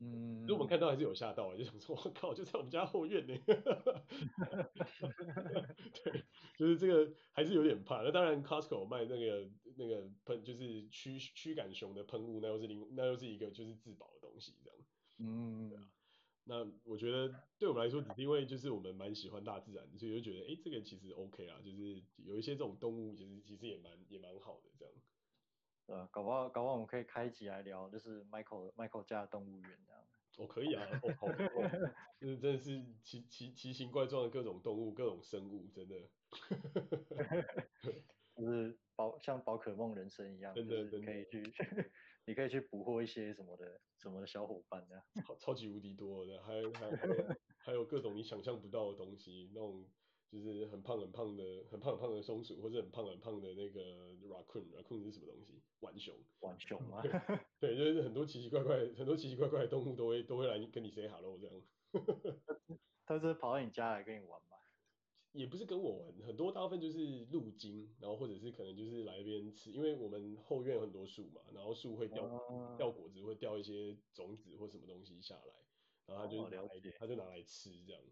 [0.00, 3.32] 嗯，如果我们看到还是有吓到，就想说我靠，就在我们家后院呢。
[6.02, 6.24] 对，
[6.58, 8.02] 就是这个还是有点怕。
[8.02, 14.78] 那当然 Costco 卖那个那个喷就是驱驱赶熊的喷雾，那又是另那又是一个就是自保的东西这样。
[15.18, 15.88] 嗯，对啊。
[16.44, 24.94] 那我觉得对我们来说，只是因为就是我们蛮喜欢大自然，所以就觉得哎、欸，这个其实 OK 啊，就是有一些这种动物，其实其实也蛮也蛮好的这样。
[25.86, 30.02] 呃，搞不好搞不好我们可以开一集来聊，就是 Michael Michael 家的动物园这样。
[30.38, 31.32] 哦，可以啊，哦，好，哦、
[32.18, 35.96] 就是真的是奇奇奇形怪状的各种动物、各种生物，真的。
[38.34, 41.42] 就是宝像宝可梦人生一样，真的，可以去，
[42.24, 45.04] 你可以去捕获一些什么的什么的小伙伴这样。
[45.26, 46.90] 超超级无敌多的，还还
[47.58, 49.84] 还有，各种你想象不到的东西，那种
[50.30, 53.80] 就是很胖很胖的、很胖很胖的松鼠，或者很胖很胖的那个
[54.28, 55.62] raccoon，raccoon 是什么东西？
[55.80, 56.14] 浣熊。
[56.40, 57.02] 浣熊吗？
[57.60, 61.62] 对，就是很多奇奇怪怪、很多奇奇怪怪的动物都会都会来跟你 say hello 这样。
[63.04, 64.56] 他是跑到你家来跟你玩吗？
[65.32, 75.54] 也不是跟我玩，很多大部分就是路经，然后或者是可能就是来这边吃，因为我们后院有很多树嘛，然后树会掉、哦、掉果子，会掉一些种子或什么东西下来，
[76.06, 76.68] 然后他就拿来、哦、
[76.98, 78.02] 他就拿来吃这样。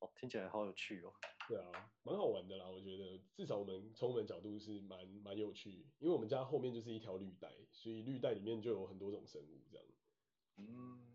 [0.00, 1.12] 哦，听起来好有趣哦。
[1.46, 9.86] 对啊，蛮好玩的啦，我觉得至少我们从我们角度是蛮蛮有趣，因为我们家后面就是一条绿带，所以绿带里面就有很多种生物这样。
[10.56, 11.13] 嗯。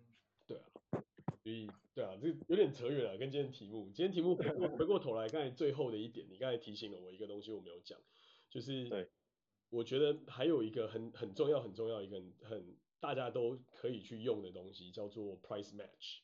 [1.49, 3.85] 所以，对啊，这有点扯远了，跟今天题目。
[3.85, 7.99] 今天题目回过回过头来，刚才最后的一点，你刚才提醒了我一个东西，我没有讲，
[8.51, 9.09] 就是，对，
[9.71, 16.19] 我觉得还有一个很很重要很重要一个很，很大家都可以去用的东西，叫做 price match，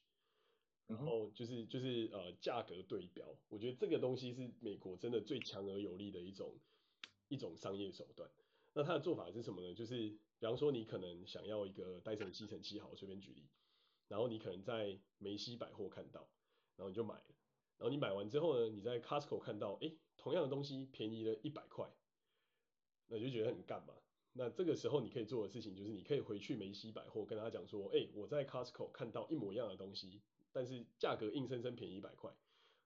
[0.86, 3.26] 然后就是就是呃价格对标。
[3.49, 6.55] 我觉得这个东西是美国真的最强而有力的一种
[7.30, 8.30] 一种商业手段。
[8.73, 9.73] 那它的做法是什么呢？
[9.73, 9.95] 就是
[10.38, 13.49] 比方说你可能想要一个戴森吸尘器，好，随便举例。
[14.08, 16.30] 然后你可能在梅西百货看到，
[16.76, 17.26] 然后你就买了。
[17.78, 21.86] 然后你买完之后呢，你在 Costco 看到，哎，同样的东西便宜了一百块，
[23.08, 23.93] 那你就觉得很干嘛？
[24.38, 32.32] 那这个时候你可以做的事情就是，你可以回去梅西百货跟他讲说，哎，我在 Costco 看到一模一样的东西，但是价格硬生生便宜一百块。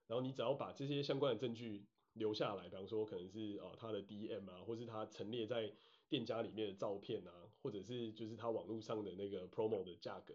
[0.07, 5.72] 然后你只要把这些相关的证据留下来，比方说可能是呃他的 DM 啊，或是他陈列在
[6.07, 10.34] 店家里面的照片啊，或者是就是他网络上的那个 promo 的价格。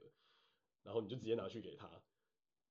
[0.84, 1.90] 然后你就直接拿去给他。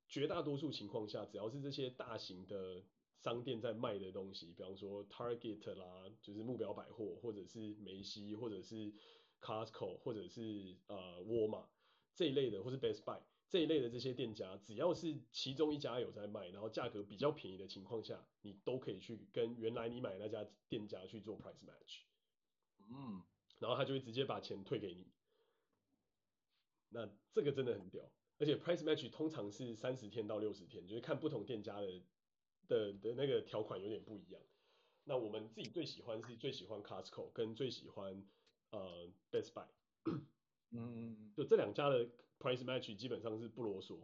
[0.07, 2.84] 绝大多数情况下，只要是这些大型的
[3.18, 8.93] 商店在卖的东西，比方说 Target 啦，就是目标百货，或者是梅西，或者是
[9.41, 11.68] Costco，或者是呃沃尔玛
[12.14, 22.01] 这一类的，或是 Best Buy 这一类的这些店家，只要是其中一家有在卖，然后价格比较便宜的情况下，你都可以去跟原来你买那家店家去做 price match。
[22.89, 23.24] 嗯，
[23.59, 25.07] 然后他就会直接把钱退给你。
[26.94, 28.04] 那这个真的很屌，
[28.38, 32.02] 而且 price match 通常是三十天到六十天，就是看不同店家的
[32.68, 34.39] 的的那个条款有点不一样。
[35.04, 38.24] 那我们自己最喜欢是最喜欢 Costco 跟最喜欢
[38.70, 39.66] 呃 Best Buy，
[40.06, 40.28] 嗯
[40.72, 42.06] 嗯，就这两家的
[42.39, 44.00] price match 基本上是不啰嗦，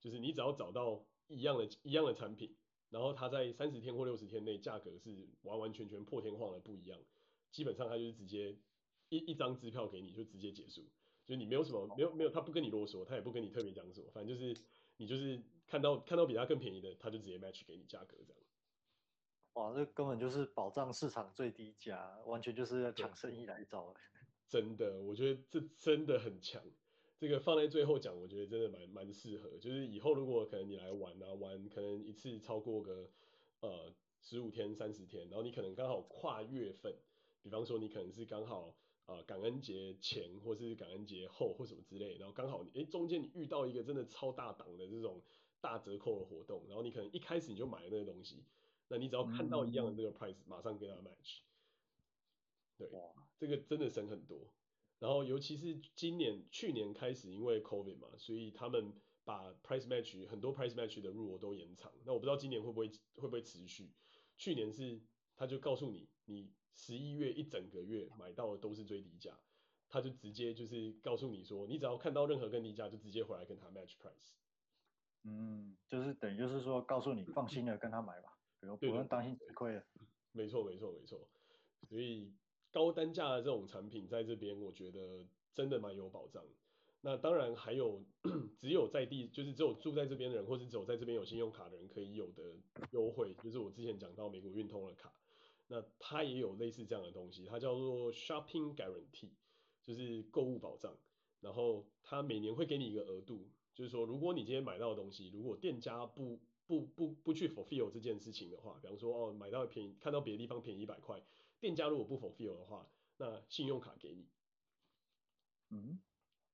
[0.00, 2.54] 就是你只要找到一样的一样的产品，
[2.90, 7.00] 然后它在三十天或六十天内价格是完完全全破天荒的不一样，
[7.52, 8.58] 基本上它就是直接
[9.08, 10.84] 一一张支票给你就直接结束。
[11.26, 14.54] 就你没有什么，没有没有，他不跟你啰嗦，他也不跟你特别讲什么，反正就是
[14.98, 18.42] 你就是看到看到比他更便宜的，他就直接 match 给你价格这样。
[19.54, 23.94] 哇，这根本就是保障市场最低价，完全就是要抢生意来找。
[24.46, 26.62] 真的，我觉得这真的很强。
[27.16, 29.56] 这个放在最后讲，我觉得真的蛮蛮适合。
[29.58, 33.08] 就是以后如果可能你来玩啊，玩可能一次超过个
[33.60, 36.94] 呃十五天、三十天，然后你可能刚好跨月份，
[37.40, 38.76] 比方说你可能是刚好。
[39.06, 45.22] 啊、呃，感恩节前或是感恩节后或什么之类，然后刚好你诶中间你遇到一个真的超大档的这种
[45.60, 48.44] 大折扣的活动，然后你可能一开始你就买了那个东西，
[48.88, 51.40] 那你只要看到一样的这个 price，马上跟他 match。
[52.78, 52.88] 对，
[53.38, 54.50] 这个真的省很多。
[54.98, 58.90] 然后尤其是今年去年开始，因为 COVID 嘛，所以他们
[59.24, 61.92] 把 price match 很多 price match 的 rule 都延长。
[62.04, 63.92] 那我不知道今年会不会会不会持续。
[64.38, 65.02] 去年是
[65.36, 66.50] 他就告诉你你。
[66.74, 69.38] 十一月一整个月买到的都是最低价，
[69.88, 74.34] 他就直接就是告诉你说，你只要看到任何更低价，就直接回来跟他 match price。
[75.22, 79.82] 嗯，就是等于就是说告诉你放心的跟他买吧，不用对对不用担心吃亏了。
[80.32, 81.28] 没错没错没错，
[81.88, 82.34] 所以
[82.72, 86.44] 高单价的这种产品在这边，我觉得真的蛮有保障。
[87.00, 88.04] 那当然还有
[88.58, 92.42] 只有在地，就是只有住在这边的人，或是只有在这边有信用卡的人可以有的
[92.90, 95.12] 优惠，就是我之前讲到美国运通的卡，
[95.66, 99.30] 那它也有类似这样的东西，它叫做 Shopping Guarantee，
[99.82, 100.96] 就是购物保障。
[101.40, 111.22] 然后它每年会给你一个额度，就是说如果你今天买到的东西，如果店家不不不不去 fulfill 这件事情的话，比方说哦买到便宜，看到别的地方便宜一百块，
[111.60, 114.26] 店家如果不 fulfill 的话，那信用卡给你。
[115.70, 116.00] 嗯。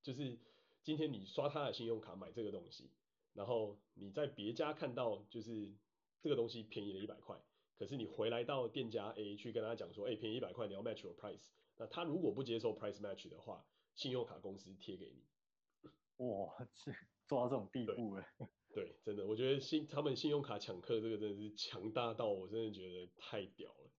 [0.03, 0.39] 就是
[0.81, 2.89] 今天你刷他的信用卡买这个东西，
[3.33, 5.71] 然后你在别家看到就是
[6.19, 7.39] 这个东西便宜了一百块，
[7.81, 11.47] 可是你回来到店家 A 去跟他讲说，哎，便宜一百块，你要 match your price，
[11.79, 13.65] 那他如果不接受 price match 的话，
[13.95, 16.23] 信用卡公司贴给你。
[16.23, 16.91] 哇，这
[17.25, 18.23] 做到这种地步了。
[18.71, 23.91] 对，真的，我觉得信他们信用卡抢客这个真的是强大到我真的觉得太屌了。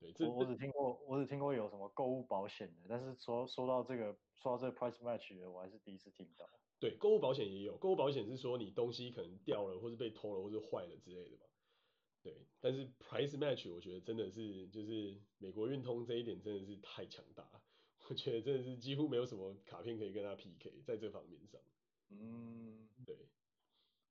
[0.00, 6.48] 对，我我只听过，我只听过有什么购物保险的，但是说说到这个，说到这个 price match 的，我还是第一次听到。
[6.80, 11.42] 对，购物保险也有，购物保险是说你东西可能掉了，或是被偷了，或是坏了之类的嘛。
[12.22, 17.62] 对，但是 price match 我觉得真的是，就是美国运通这一点真的是太强大了，
[18.08, 21.60] 我觉得真的是几乎没有什么卡片可以跟他 PK 在这方面上。
[22.10, 23.16] 嗯，对。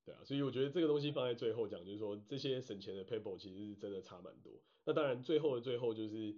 [0.03, 4.51] 对啊，所以我觉得这个东西放在最后讲，就是说这些省钱的 paper 其实是真的差蛮多。
[4.83, 6.35] 那当然最后的最后就是，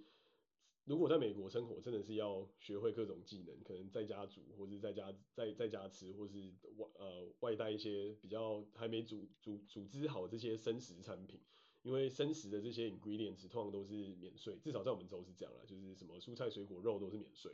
[0.84, 11.40] 如果在美国生活，真的是要学会各种技能，可能在家煮，或是在家在在家吃，或是外呃外带一些比较还没煮煮组织好这些生食产品，
[11.84, 17.52] 因为生食的这些 ingredients 通常都是免税，至少在我们州是这样啦，就是什么蔬菜水果肉都是免税。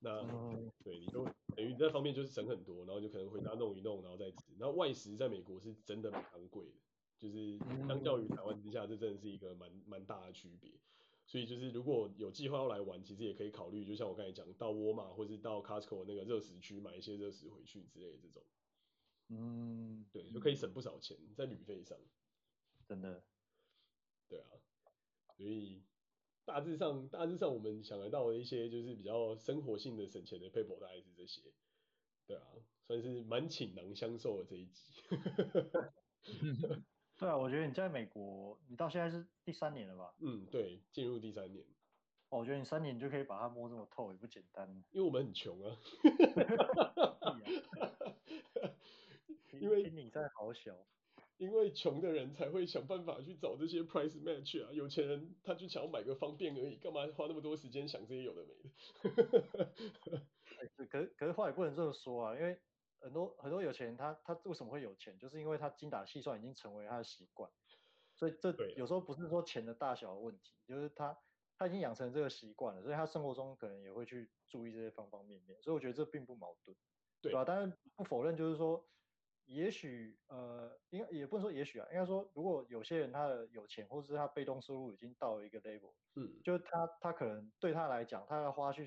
[0.00, 0.20] 那
[0.82, 4.52] 对，你就等于那方面就是省很多，然后就可能回家弄一弄，然后再吃。
[4.58, 6.72] 然后外食在美国是真的蛮昂贵的，
[7.18, 7.56] 就是
[7.86, 10.72] 相较于台湾之下，这真的是一个蛮蛮大的区别。
[11.26, 18.42] 所以就是如果有计划要来玩，其实也可以考虑，就像我刚才讲，到沃尔玛或是到 Costco 那个热食区买一些热食回去之类的这种。
[19.28, 21.96] 嗯，对，就可以省不少钱在旅费上。
[22.88, 23.22] 真的。
[24.30, 24.46] 对啊，
[25.36, 25.82] 所以。
[26.46, 31.42] 大致上，大致上我们想得到的一些就是比较生活性的省钱的撇步大概是这些，
[32.26, 32.42] 对啊，
[32.88, 34.92] 算是蛮倾囊相授的这一集。
[37.18, 40.12] 对啊，我觉得你在美国，你到现在是第三年了吧？
[40.18, 41.64] 嗯，对，进入第三年。
[42.30, 44.82] 哦，我觉得你三年就可以把它摸这么透，也不简单。
[44.90, 45.78] 因为我们很穷啊。
[49.60, 50.84] 因为你在好小。
[51.40, 58.70] 因为穷的人才会想办法去找这些 price match 啊，有钱人他就想要买个方便而已，干嘛花那么多时间想这些有的没的？
[60.90, 62.60] 可是可是话也不能这么说啊，因为
[63.00, 67.50] 很多很多有钱人他他为什么会有钱，就是因为他精打细算已经成为他的习惯，
[68.14, 71.16] 所以这有时候不是说钱的大小的问题，就是他
[71.56, 76.76] 他已经养成这个习惯了，所以他生活中可能也会去注意这些方方面面，所以我觉得这并不矛盾，
[77.22, 77.42] 对吧？
[77.46, 78.86] 当然不否认就是说。
[79.50, 88.86] 也许呃，应该也不能说也许啊，应该说，如果有些人他的有钱，或者是他被动收入已经到了一个 level，嗯，就是他他可能对他来讲，他要花去，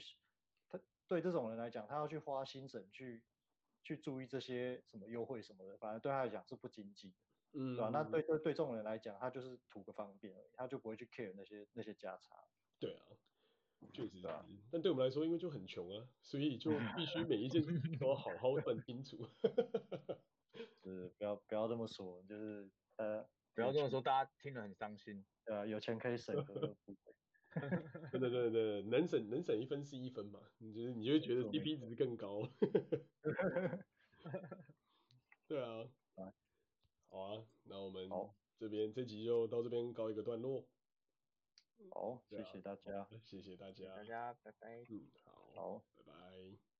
[0.69, 3.21] 他对这种人来讲，他要去花心神去
[3.83, 7.15] 去注意这些什么优惠什么的，反而对他来讲是不经济的，
[7.59, 7.89] 嗯，对吧？
[7.91, 12.47] 那对对对这种人来讲，他就是图个方便而已，他就不会去 care 那些那些价差。
[12.79, 13.03] 对啊，
[13.91, 19.27] 确实啊，但对我们来说，因为就很穷啊，所以就必须每一件事情都要好好算清楚。
[20.53, 25.23] 是不要不要这么说，就是呃不要这么说，大家听了很伤心。
[25.45, 26.35] 对啊，有钱可以省，
[28.11, 32.49] 对对对对，能省能省一分是一分嘛，你就是你就会觉得 CP 值更高。
[35.47, 35.87] 对啊，
[37.09, 38.09] 好啊，那我们
[38.57, 40.65] 这边这集就到这边告一个段落。
[41.91, 44.85] 好，谢谢大家，谢谢大家，大家拜拜。
[44.89, 46.72] 嗯，好，好，拜拜。